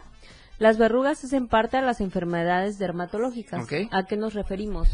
[0.60, 3.64] las verrugas hacen parte de las enfermedades dermatológicas.
[3.64, 3.88] Ok.
[3.92, 4.90] ¿A qué nos referimos?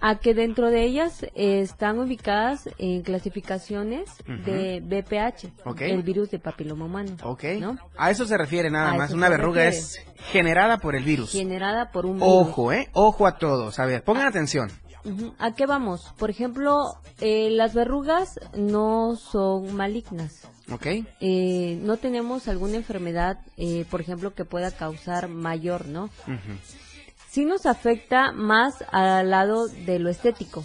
[0.00, 4.08] A que dentro de ellas eh, están ubicadas en clasificaciones
[4.44, 7.16] de BPH, el virus de papiloma humano.
[7.22, 7.44] Ok.
[7.60, 7.78] ¿no?
[7.96, 9.12] A eso se refiere nada A más.
[9.12, 9.78] Una verruga refiere.
[9.78, 11.32] es generada por el virus.
[11.32, 12.28] Generada por un virus.
[12.30, 12.88] Ojo, ¿eh?
[12.92, 13.78] Ojo a todos.
[13.78, 14.70] A ver, pongan atención.
[15.04, 15.34] Ujú.
[15.38, 16.12] ¿A qué vamos?
[16.18, 20.48] Por ejemplo, eh, las verrugas no son malignas.
[20.72, 20.86] ¿Ok?
[21.20, 26.04] Eh, no tenemos alguna enfermedad, eh, por ejemplo, que pueda causar mayor, ¿no?
[26.26, 26.58] Ujú.
[27.36, 30.64] Sí nos afecta más al lado de lo estético.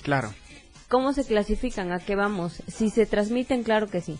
[0.00, 0.32] Claro.
[0.88, 1.92] ¿Cómo se clasifican?
[1.92, 2.62] ¿A qué vamos?
[2.66, 4.18] Si se transmiten, claro que sí.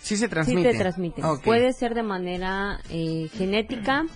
[0.00, 0.70] Sí se Sí transmite.
[0.70, 1.24] te transmiten.
[1.44, 4.06] Puede ser de manera eh, genética,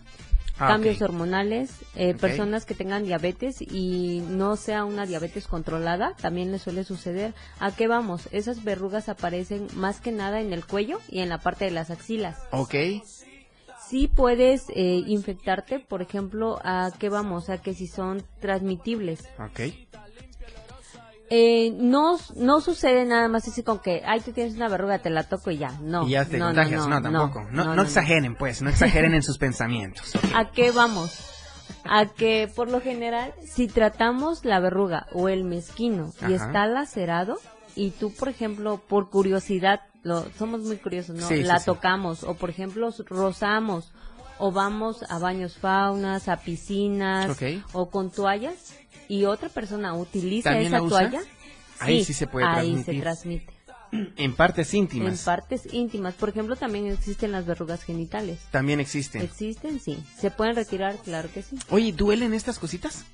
[0.59, 6.53] Ah, cambios hormonales, eh, personas que tengan diabetes y no sea una diabetes controlada, también
[6.53, 7.35] le suele suceder.
[7.59, 8.29] ¿A qué vamos?
[8.31, 11.91] Esas verrugas aparecen más que nada en el cuello y en la parte de las
[11.91, 12.39] axilas.
[12.53, 12.75] Ok.
[13.89, 17.51] Sí puedes eh, infectarte, por ejemplo, ¿a qué vamos?
[17.51, 19.29] A que si son transmitibles.
[19.39, 19.61] Ok.
[21.29, 25.11] Eh, no, no sucede nada más así con que, ay, tú tienes una verruga, te
[25.11, 25.73] la toco y ya.
[25.81, 26.07] No.
[26.07, 26.87] y ya te no, contagias.
[26.87, 27.47] No, tampoco.
[27.51, 28.63] No, no, exageren, pues.
[28.63, 30.13] No exageren en sus pensamientos.
[30.35, 31.31] ¿A qué vamos?
[31.85, 37.39] A que por lo general, si tratamos la verruga o el mezquino y está lacerado,
[37.77, 41.29] y tú, por ejemplo, por curiosidad, lo, somos muy curiosos, ¿no?
[41.29, 41.67] Sí, sí, la sí.
[41.67, 43.93] tocamos, o por ejemplo, rozamos,
[44.39, 47.63] o vamos a baños faunas, a piscinas, Ok.
[47.73, 48.75] o con toallas,
[49.09, 50.99] y otra persona utiliza ¿También esa usa?
[51.11, 51.21] toalla,
[51.79, 52.95] Ahí sí se puede ahí transmitir.
[52.95, 53.53] se transmite.
[54.17, 55.13] En partes íntimas.
[55.21, 56.15] En partes íntimas.
[56.15, 58.41] Por ejemplo, también existen las verrugas genitales.
[58.51, 59.23] También existen.
[59.23, 59.79] ¿Existen?
[59.81, 60.03] Sí.
[60.19, 60.97] ¿Se pueden retirar?
[61.05, 61.57] Claro que sí.
[61.71, 63.05] Oye, ¿duelen estas cositas?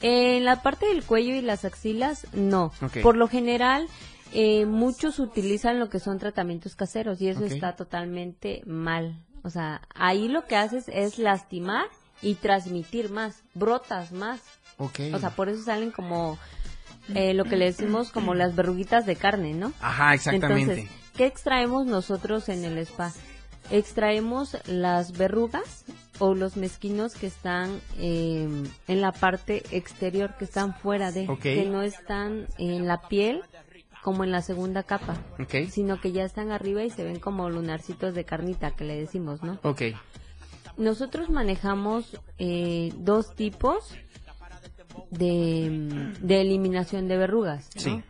[0.00, 2.72] En la parte del cuello y las axilas, no.
[3.02, 3.88] Por lo general,
[4.32, 9.18] eh, muchos utilizan lo que son tratamientos caseros y eso está totalmente mal.
[9.42, 11.86] O sea, ahí lo que haces es lastimar
[12.22, 14.40] y transmitir más, brotas más.
[14.76, 15.00] Ok.
[15.14, 16.38] O sea, por eso salen como
[17.14, 19.72] eh, lo que le decimos como las verruguitas de carne, ¿no?
[19.80, 20.72] Ajá, exactamente.
[20.72, 23.12] Entonces, ¿qué extraemos nosotros en el spa?
[23.70, 25.84] Extraemos las verrugas
[26.18, 28.48] o los mezquinos que están eh,
[28.88, 33.42] en la parte exterior, que están fuera de, que no están en la piel
[34.02, 35.16] como en la segunda capa,
[35.70, 39.42] sino que ya están arriba y se ven como lunarcitos de carnita que le decimos,
[39.42, 39.58] ¿no?
[39.62, 39.82] Ok.
[40.76, 43.94] Nosotros manejamos eh, dos tipos
[45.10, 47.68] de, de eliminación de verrugas.
[47.76, 47.80] ¿no?
[47.82, 48.02] Sí.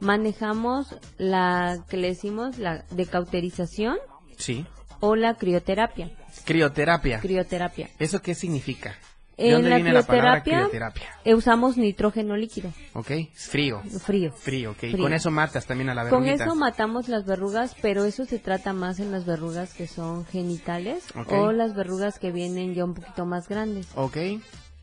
[0.00, 3.98] Manejamos la que le decimos la de cauterización
[4.36, 4.66] Sí.
[5.00, 6.10] o la crioterapia.
[6.44, 7.20] Crioterapia.
[7.20, 7.88] Crioterapia.
[7.98, 8.94] ¿Eso qué significa?
[9.36, 13.10] ¿De En dónde la viene la palabra crioterapia eh, usamos nitrógeno líquido, Ok.
[13.10, 13.82] Es frío.
[14.02, 14.32] frío.
[14.32, 14.78] Frío, ok.
[14.78, 14.96] Frío.
[14.98, 16.44] Con eso matas también a la Con verruguita.
[16.44, 21.04] eso matamos las verrugas, pero eso se trata más en las verrugas que son genitales
[21.28, 23.88] o las verrugas que vienen ya un poquito más grandes.
[23.94, 24.16] Ok.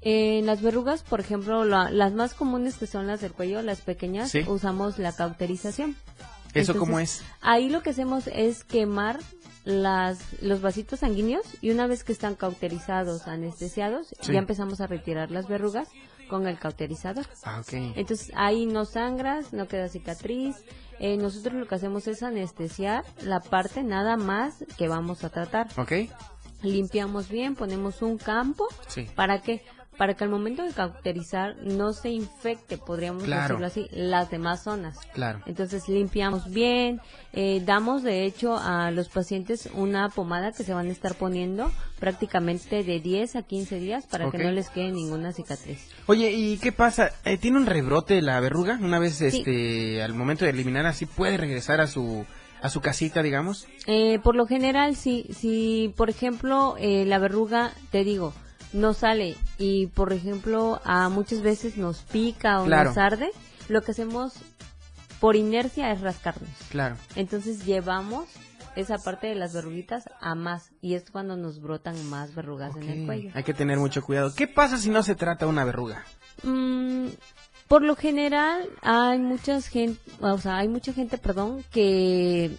[0.01, 3.81] En las verrugas, por ejemplo, la- las más comunes que son las del cuello, las
[3.81, 4.43] pequeñas, Sí.
[4.47, 5.95] usamos la cauterización.
[6.53, 7.23] ¿Eso Entonces, cómo es?
[7.41, 9.19] Ahí lo que hacemos es quemar
[9.65, 14.33] las, los vasitos sanguíneos y una vez que están cauterizados, anestesiados, Sí.
[14.33, 15.87] ya empezamos a retirar las verrugas
[16.29, 17.25] con el cauterizador.
[17.43, 17.73] Ah, ok.
[17.95, 20.55] Entonces ahí no sangras, no queda cicatriz.
[20.99, 25.67] Eh, nosotros lo que hacemos es anestesiar la parte nada más que vamos a tratar.
[25.77, 25.91] Ok.
[26.61, 28.67] Limpiamos bien, ponemos un campo.
[28.87, 29.07] Sí.
[29.15, 29.63] ¿Para qué?
[29.97, 33.59] Para que al momento de cauterizar no se infecte, podríamos Claro.
[33.59, 34.97] decirlo así, las demás zonas.
[35.13, 35.41] Claro.
[35.45, 37.01] Entonces limpiamos bien,
[37.33, 41.71] eh, damos de hecho a los pacientes una pomada que se van a estar poniendo
[41.99, 45.87] prácticamente de 10 a 15 días para que no les quede ninguna cicatriz.
[46.05, 47.11] Oye, ¿y qué pasa?
[47.25, 48.77] Eh, ¿Tiene un rebrote la verruga?
[48.81, 49.27] Una vez, Sí.
[49.27, 52.25] este, al momento de eliminar así, ¿puede regresar a su,
[52.61, 53.67] a su casita, digamos?
[53.87, 58.33] Eh, por lo general, si, si por ejemplo eh, la verruga, te digo,
[58.73, 62.89] no sale y por ejemplo a muchas veces nos pica o Claro.
[62.89, 63.31] nos arde,
[63.69, 64.33] lo que hacemos
[65.19, 66.49] por inercia es rascarnos.
[66.69, 66.97] Claro.
[67.15, 68.25] Entonces llevamos
[68.75, 72.89] esa parte de las verruguitas a más y es cuando nos brotan más verrugas en
[72.89, 73.31] el cuello.
[73.33, 74.33] Hay que tener mucho cuidado.
[74.35, 76.03] ¿Qué pasa si no se trata una verruga?
[76.41, 77.07] Mm,
[77.67, 82.57] por lo general hay muchas gente, o sea, hay mucha gente, perdón, que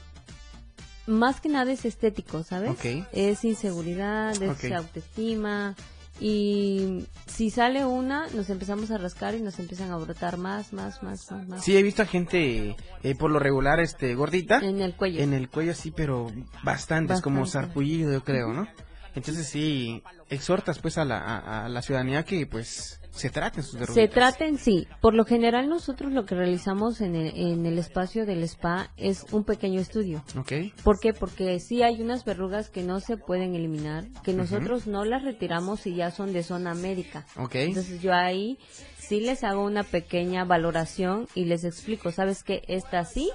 [1.07, 2.71] más que nada es estético, ¿sabes?
[2.71, 3.07] Ok.
[3.13, 5.75] Es inseguridad, es autoestima
[6.21, 11.03] y si sale una nos empezamos a rascar y nos empiezan a brotar más, más,
[11.03, 11.65] más, más, más.
[11.65, 14.59] Sí, he visto a gente, eh, por lo regular, este, gordita.
[14.61, 15.21] En el cuello.
[15.21, 16.31] En el cuello sí, pero
[16.63, 17.67] bastantes, como Bastante.
[17.69, 18.69] sarpullido, yo creo, ¿no?
[19.15, 23.75] Entonces sí, exhortas pues a la, a, a la ciudadanía que pues se traten sus
[23.75, 23.95] verrugas.
[23.95, 24.89] Se traten, sí.
[25.01, 29.25] Por lo general nosotros lo que realizamos en el, en el espacio del spa es
[29.31, 30.25] un pequeño estudio.
[30.37, 30.53] Ok.
[30.83, 31.15] ¿Por qué?
[31.15, 35.87] Porque sí hay unas verrugas que no se pueden eliminar, que nosotros no las retiramos
[35.87, 37.25] y ya son de zona médica.
[37.37, 37.55] Ok.
[37.55, 38.59] Entonces yo ahí
[38.99, 42.63] sí les hago una pequeña valoración y les explico, ¿sabes qué?
[42.67, 43.31] Estas sí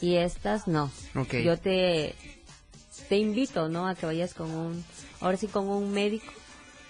[0.00, 0.92] y estas no.
[1.16, 1.34] Ok.
[1.44, 2.14] Yo te,
[3.08, 3.86] te invito, ¿no?
[3.86, 4.84] A que vayas con un,
[5.20, 6.32] ahora sí con un médico.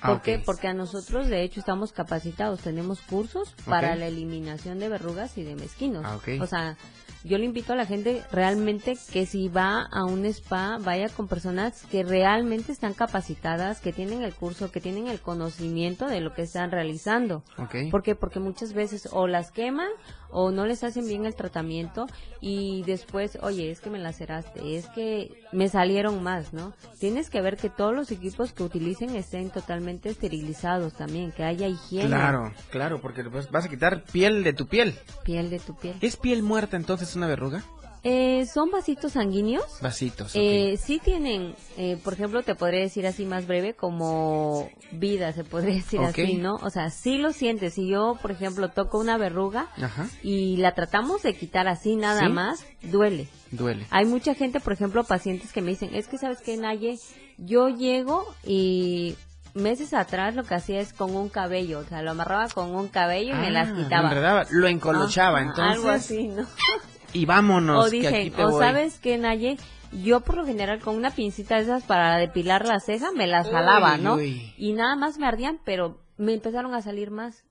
[0.01, 0.39] Ah, ¿Por qué?
[0.39, 2.61] Porque a nosotros, de hecho, estamos capacitados.
[2.61, 6.05] Tenemos cursos para la eliminación de verrugas y de mezquinos.
[6.05, 6.19] Ah.
[6.41, 6.77] O sea,
[7.25, 11.27] yo le invito a la gente realmente que si va a un spa, vaya con
[11.27, 16.35] personas que realmente están capacitadas, que tienen el curso, que tienen el conocimiento de lo
[16.35, 17.43] que están realizando.
[17.91, 18.15] ¿Por qué?
[18.15, 19.89] Porque muchas veces o las queman
[20.35, 22.07] o no les hacen bien el tratamiento
[22.41, 26.75] y después, oye, es que me laceraste, es que me salieron más, ¿no?
[26.99, 31.69] Tienes que ver que todos los equipos que utilicen estén totalmente esterilizados también, que haya
[31.69, 32.09] higiene.
[32.09, 34.99] Claro, claro, porque pues, vas a quitar piel de tu piel.
[35.23, 35.97] Piel de tu piel.
[36.01, 37.63] ¿Es piel muerta entonces una verruga?
[38.05, 39.65] Eh, son vasitos sanguíneos.
[39.81, 40.33] Vasitos.
[40.35, 45.43] Eh, sí tienen, eh, por ejemplo, te podría decir así más breve, como vida, se
[45.43, 46.57] podría decir así, ¿no?
[46.57, 47.75] O sea, sí lo sientes.
[47.75, 50.07] Si yo, por ejemplo, toco una verruga Ajá.
[50.23, 52.29] y la tratamos de quitar así nada ¿Sí?
[52.29, 53.27] más, duele.
[53.51, 53.87] Duele.
[53.91, 56.99] Hay mucha gente, por ejemplo, pacientes que me dicen, es que sabes que Naye,
[57.39, 59.17] yo llego y
[59.55, 62.89] meses atrás lo que hacía es con un cabello, o sea, lo amarraba con un
[62.89, 64.03] cabello y me las Ah, quitaba.
[64.03, 65.65] lo enredaba, lo encolochaba, entonces.
[65.77, 66.45] Algo así, ¿no?
[67.15, 68.61] Y vámonos, o que dicen, aquí te o voy.
[68.63, 69.57] sabes que Naye,
[70.03, 73.49] yo por lo general con una pincita de esas para depilar la ceja me las
[73.49, 74.15] jalaba, Uy, ¿no?
[74.17, 74.55] uy.
[74.59, 77.45] Y nada más me ardían, pero me empezaron a salir más.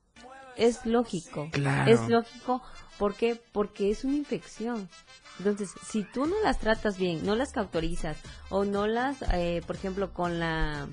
[0.56, 1.50] Es lógico.
[1.52, 1.92] Claro.
[1.92, 2.62] Es lógico.
[3.00, 3.42] ¿Por qué?
[3.52, 4.88] Porque es una infección.
[5.40, 8.18] Entonces, si tú no las tratas bien, no las cautorizas
[8.50, 10.88] o no las, eh, por ejemplo, con la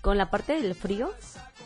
[0.00, 1.10] con la parte del frío,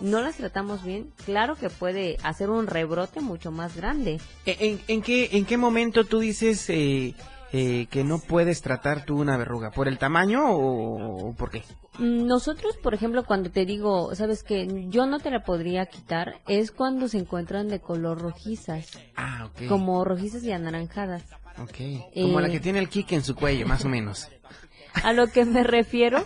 [0.00, 4.20] no las tratamos bien, claro que puede hacer un rebrote mucho más grande.
[4.46, 7.14] ¿En, en qué, ¿En qué momento tú dices eh,
[7.52, 9.70] eh, que no puedes tratar tú una verruga?
[9.70, 11.62] ¿Por el tamaño o, o por qué?
[11.98, 16.70] Nosotros, por ejemplo, cuando te digo, sabes que yo no te la podría quitar, es
[16.70, 18.86] cuando se encuentran de color rojizas,
[19.16, 19.66] Ah, ok.
[19.68, 21.24] como rojizas y anaranjadas.
[21.60, 21.76] Ok.
[22.14, 24.28] Como Eh, la que tiene el kick en su cuello, más o menos.
[25.02, 26.24] A lo que me refiero,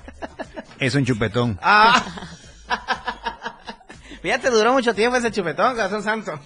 [0.78, 1.58] Es un chupetón.
[1.62, 2.04] ¡Ah!
[4.22, 6.38] Ya te duró mucho tiempo ese chupetón, corazón santo.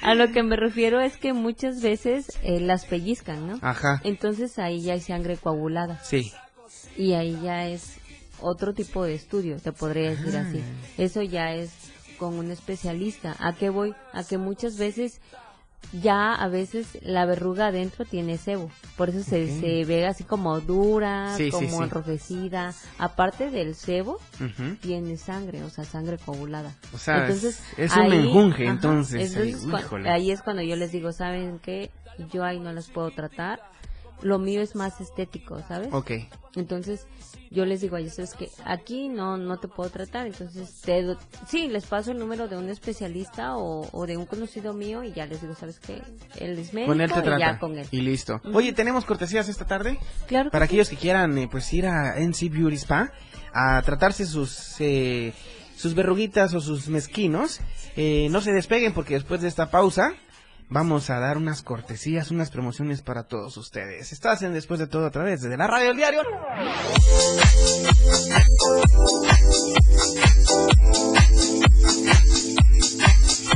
[0.00, 3.58] a lo que me refiero es que muchas veces eh, las pellizcan, ¿no?
[3.60, 4.00] Ajá.
[4.04, 6.32] Entonces ahí ya hay sangre coagulada Sí.
[6.96, 7.96] y ahí ya es
[8.40, 10.60] otro tipo de estudio, te podría decir así.
[10.64, 10.86] Ah.
[10.98, 11.70] Eso ya es
[12.18, 13.36] con un especialista.
[13.38, 13.94] ¿A qué voy?
[14.12, 15.20] A que muchas veces
[15.92, 20.60] ya a veces la verruga adentro tiene sebo, por eso se, se ve así como
[20.60, 21.82] dura, Sí, como sí.
[21.84, 22.72] enrojecida.
[22.98, 24.18] Aparte del sebo,
[24.80, 26.74] tiene sangre, o sea, sangre coagulada.
[26.94, 29.64] O sea, es- es un menjunje, entonces, entonces
[30.04, 31.90] ahí, ahí es cuando yo les digo, ¿saben qué?
[32.32, 33.60] Yo ahí no las puedo tratar.
[34.22, 35.88] Lo mío es más estético, ¿sabes?
[35.92, 36.12] Ok.
[36.54, 37.06] Entonces,
[37.52, 41.02] yo les digo a ellos, es que aquí no no te puedo tratar, entonces te
[41.02, 45.04] do- sí, les paso el número de un especialista o, o de un conocido mío
[45.04, 46.02] y ya les digo, ¿sabes qué?
[46.38, 47.38] Él es médico Con él te y trata.
[47.38, 47.86] ya con él.
[47.90, 48.40] Y listo.
[48.52, 49.98] Oye, ¿tenemos cortesías esta tarde?
[50.26, 50.70] Claro que Para sí.
[50.70, 53.12] aquellos que quieran eh, pues ir a NC Beauty Spa
[53.54, 55.32] a tratarse sus eh,
[55.76, 57.60] sus verruguitas o sus mezquinos,
[57.96, 60.12] eh, no se despeguen porque después de esta pausa
[60.72, 64.12] vamos a dar unas cortesías, unas promociones para todos ustedes.
[64.12, 66.22] Estás en Después de todo a través de la radio del diario.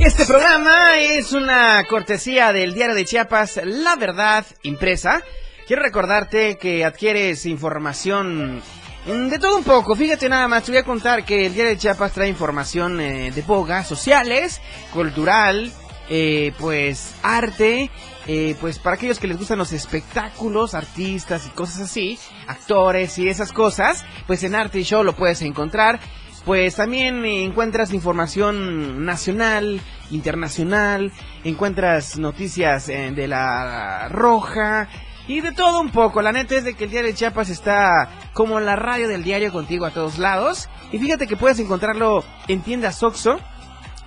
[0.00, 5.22] Este programa es una cortesía del diario de Chiapas, La Verdad Impresa.
[5.66, 8.62] Quiero recordarte que adquieres información
[9.06, 9.96] mm, de todo un poco.
[9.96, 13.32] Fíjate nada más, te voy a contar que el diario de Chiapas trae información eh,
[13.32, 14.60] de boga, sociales,
[14.92, 15.72] cultural,
[16.08, 17.90] eh, pues arte,
[18.26, 23.28] eh, pues para aquellos que les gustan los espectáculos, artistas y cosas así, actores y
[23.28, 26.00] esas cosas, pues en Arte y Show lo puedes encontrar.
[26.44, 29.80] Pues también encuentras información nacional,
[30.12, 31.10] internacional,
[31.42, 34.88] encuentras noticias eh, de la roja
[35.26, 36.22] y de todo un poco.
[36.22, 39.52] La neta es de que el diario de Chiapas está como la radio del diario
[39.52, 40.68] contigo a todos lados.
[40.92, 43.40] Y fíjate que puedes encontrarlo en tiendas Oxxo,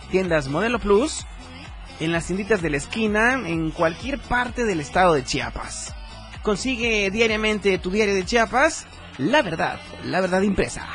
[0.10, 1.26] tiendas Modelo Plus,
[2.00, 5.93] en las tienditas de la esquina, en cualquier parte del estado de Chiapas.
[6.41, 8.86] Consigue diariamente tu diario de Chiapas,
[9.18, 10.88] la verdad, la verdad impresa.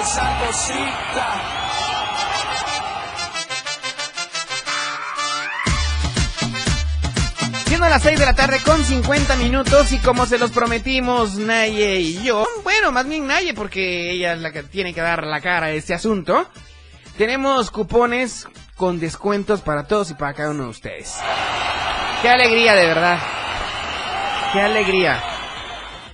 [0.00, 1.61] Esa cosita.
[7.82, 11.98] Siendo las 6 de la tarde con 50 minutos y como se los prometimos Naye
[11.98, 15.40] y yo, bueno, más bien Naye porque ella es la que tiene que dar la
[15.40, 16.46] cara a este asunto,
[17.18, 21.16] tenemos cupones con descuentos para todos y para cada uno de ustedes.
[22.22, 23.18] Qué alegría de verdad.
[24.52, 25.20] Qué alegría.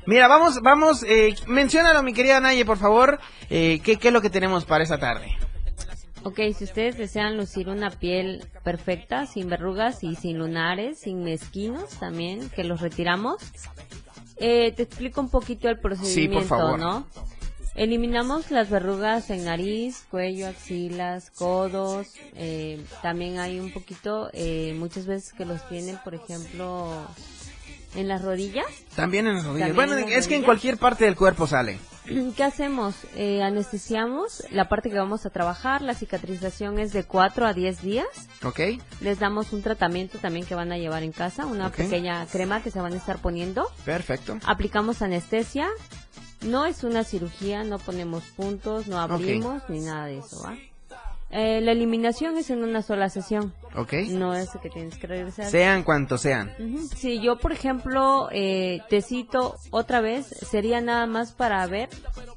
[0.07, 4.23] Mira, vamos, vamos, eh, menciónalo mi querida Naye, por favor, eh, ¿qué, ¿qué es lo
[4.23, 5.37] que tenemos para esta tarde?
[6.25, 11.89] Ok, si ustedes desean lucir una piel perfecta, sin verrugas y sin lunares, sin mezquinos
[12.01, 13.43] también, que los retiramos,
[14.37, 16.79] eh, te explico un poquito el procedimiento, favor.
[16.79, 17.07] ¿no?
[17.75, 22.09] Eliminamos las verrugas en nariz, cuello, axilas, codos.
[22.35, 27.07] eh, también hay un poquito, eh, muchas veces que los tienen, por ejemplo,
[27.95, 28.66] en las rodillas.
[28.95, 29.74] También en las rodillas.
[29.74, 30.45] Bueno, las es que en rodillas.
[30.45, 31.78] cualquier parte del cuerpo sale.
[32.36, 32.95] ¿Qué hacemos?
[33.16, 35.82] Eh, anestesiamos la parte que vamos a trabajar.
[35.82, 38.07] La cicatrización es de 4 a 10 días.
[38.45, 38.61] ¿Ok?
[39.01, 41.76] Les damos un tratamiento también que van a llevar en casa, una Ok.
[41.76, 43.68] pequeña crema que se van a estar poniendo.
[43.84, 44.39] Perfecto.
[44.47, 45.68] Aplicamos anestesia.
[46.43, 50.57] No es una cirugía, no ponemos puntos, no abrimos ni nada de eso, ¿va?
[51.31, 53.53] Eh, la eliminación es en una sola sesión.
[53.76, 53.93] ¿Ok?
[54.11, 55.51] No es que tienes que regresar.
[55.51, 56.51] Sean cuantos sean.
[56.59, 56.89] Ujú.
[56.97, 61.91] Si yo, por ejemplo, eh, te cito otra vez, sería nada más para ver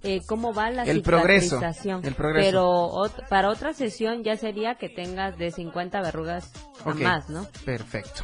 [0.04, 1.62] eh, cómo va la El progreso,
[2.04, 2.46] el progreso.
[2.50, 6.52] Pero ot- para otra sesión ya sería que tengas de 50 verrugas
[6.84, 7.00] a Ok.
[7.02, 7.48] más, ¿no?
[7.64, 8.24] Perfecto.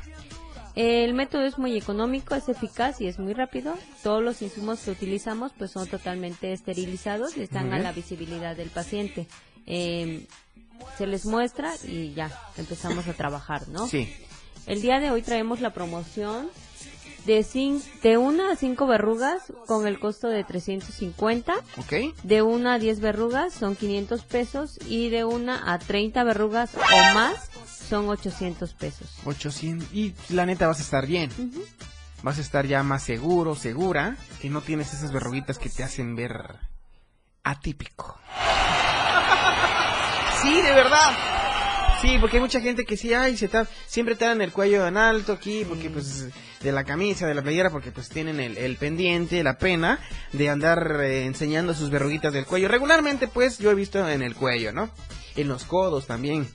[0.76, 3.74] El método es muy económico, es eficaz y es muy rápido.
[4.04, 8.70] Todos los insumos que utilizamos pues son totalmente esterilizados y están a la visibilidad del
[8.70, 9.28] paciente.
[9.66, 10.28] Eh,
[10.98, 13.88] se les muestra y ya empezamos a trabajar, ¿no?
[13.88, 14.14] Sí.
[14.66, 16.50] El día de hoy traemos la promoción
[17.26, 21.54] de, cin- de una a cinco verrugas con el costo de 350.
[21.78, 21.94] ¿Ok?
[22.24, 27.14] De una a 10 verrugas son 500 pesos y de una a 30 verrugas o
[27.14, 27.50] más
[27.90, 29.10] son 800 pesos.
[29.26, 29.88] 800.
[29.94, 31.30] Y la neta vas a estar bien.
[32.24, 34.18] Vas a estar ya más seguro, segura.
[34.44, 36.58] Y no tienes esas verruguitas que te hacen ver
[37.44, 38.18] atípico.
[40.42, 41.12] Sí, de verdad.
[42.02, 43.50] Sí, porque hay mucha gente que sí, ay, se
[43.88, 46.28] siempre te dan el cuello en alto aquí, porque pues
[46.62, 50.00] de la camisa, de la playera, porque pues tienen el, el pendiente, la pena
[50.32, 52.68] de andar eh, enseñando sus verruguitas del cuello.
[52.68, 54.92] Regularmente pues yo he visto en el cuello, ¿no?
[55.36, 56.48] En los codos también.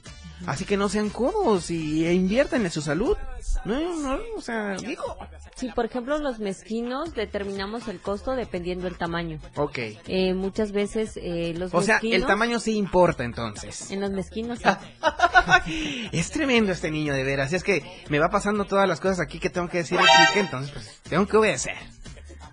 [0.46, 3.16] Así que no sean codos y e inviertan en su salud.
[3.64, 5.16] No, no, o sea, digo.
[5.54, 9.38] Sí, por ejemplo, los mezquinos determinamos el costo dependiendo del tamaño.
[9.56, 9.78] Ok.
[10.08, 13.90] Eh, muchas veces eh, los O sea, el mezquinos- tamaño sí importa entonces.
[13.92, 14.64] En los mezquinos, sí.
[16.12, 17.52] Es tremendo este niño, de veras.
[17.52, 20.40] Es que me va pasando todas las cosas aquí que tengo que decir aquí, que
[20.40, 21.74] entonces pues tengo que obedecer.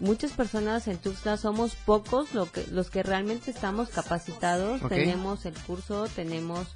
[0.00, 4.80] muchas personas en Tuxtla somos pocos lo que, los que realmente estamos capacitados.
[4.88, 6.66] Tenemos el curso, tenemos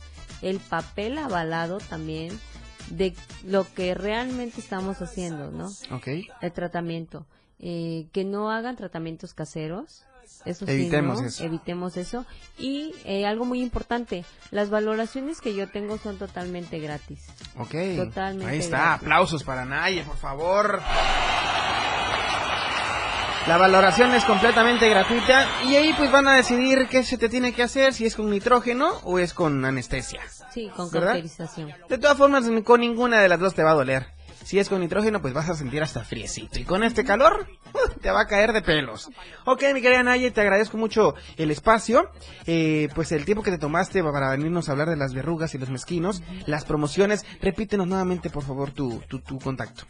[0.42, 2.38] el papel avalado también
[2.90, 3.14] de
[3.44, 5.66] lo que realmente estamos haciendo, ¿no?
[5.90, 6.08] Ok.
[6.40, 7.26] El tratamiento.
[7.58, 10.04] Eh, que no hagan tratamientos caseros.
[10.44, 11.26] Eso sí, Evitemos ¿no?
[11.26, 11.44] eso.
[11.44, 12.26] Evitemos eso.
[12.58, 17.26] Y eh, algo muy importante, las valoraciones que yo tengo son totalmente gratis.
[17.58, 17.74] Ok.
[17.96, 18.78] Totalmente Ahí está.
[18.78, 19.02] gratis.
[19.02, 20.80] Aplausos para Naye, por favor.
[23.48, 27.52] La valoración es completamente gratuita y ahí pues van a decidir qué se te tiene
[27.52, 30.20] que hacer, si es con nitrógeno o es con anestesia.
[30.52, 31.72] Sí, con cauterización.
[31.88, 34.08] De todas formas, con ninguna de las dos te va a doler.
[34.42, 36.58] Si es con nitrógeno, pues vas a sentir hasta friecito.
[36.58, 38.00] Y con este calor, ¡uh!
[38.00, 39.10] te va a caer de pelos.
[39.44, 42.10] Ok, mi querida Naye, te agradezco mucho el espacio.
[42.46, 45.58] Eh, pues el tiempo que te tomaste para venirnos a hablar de las verrugas y
[45.58, 47.24] los mezquinos, las promociones.
[47.40, 49.84] Repítenos nuevamente, por favor, tu, tu, tu contacto.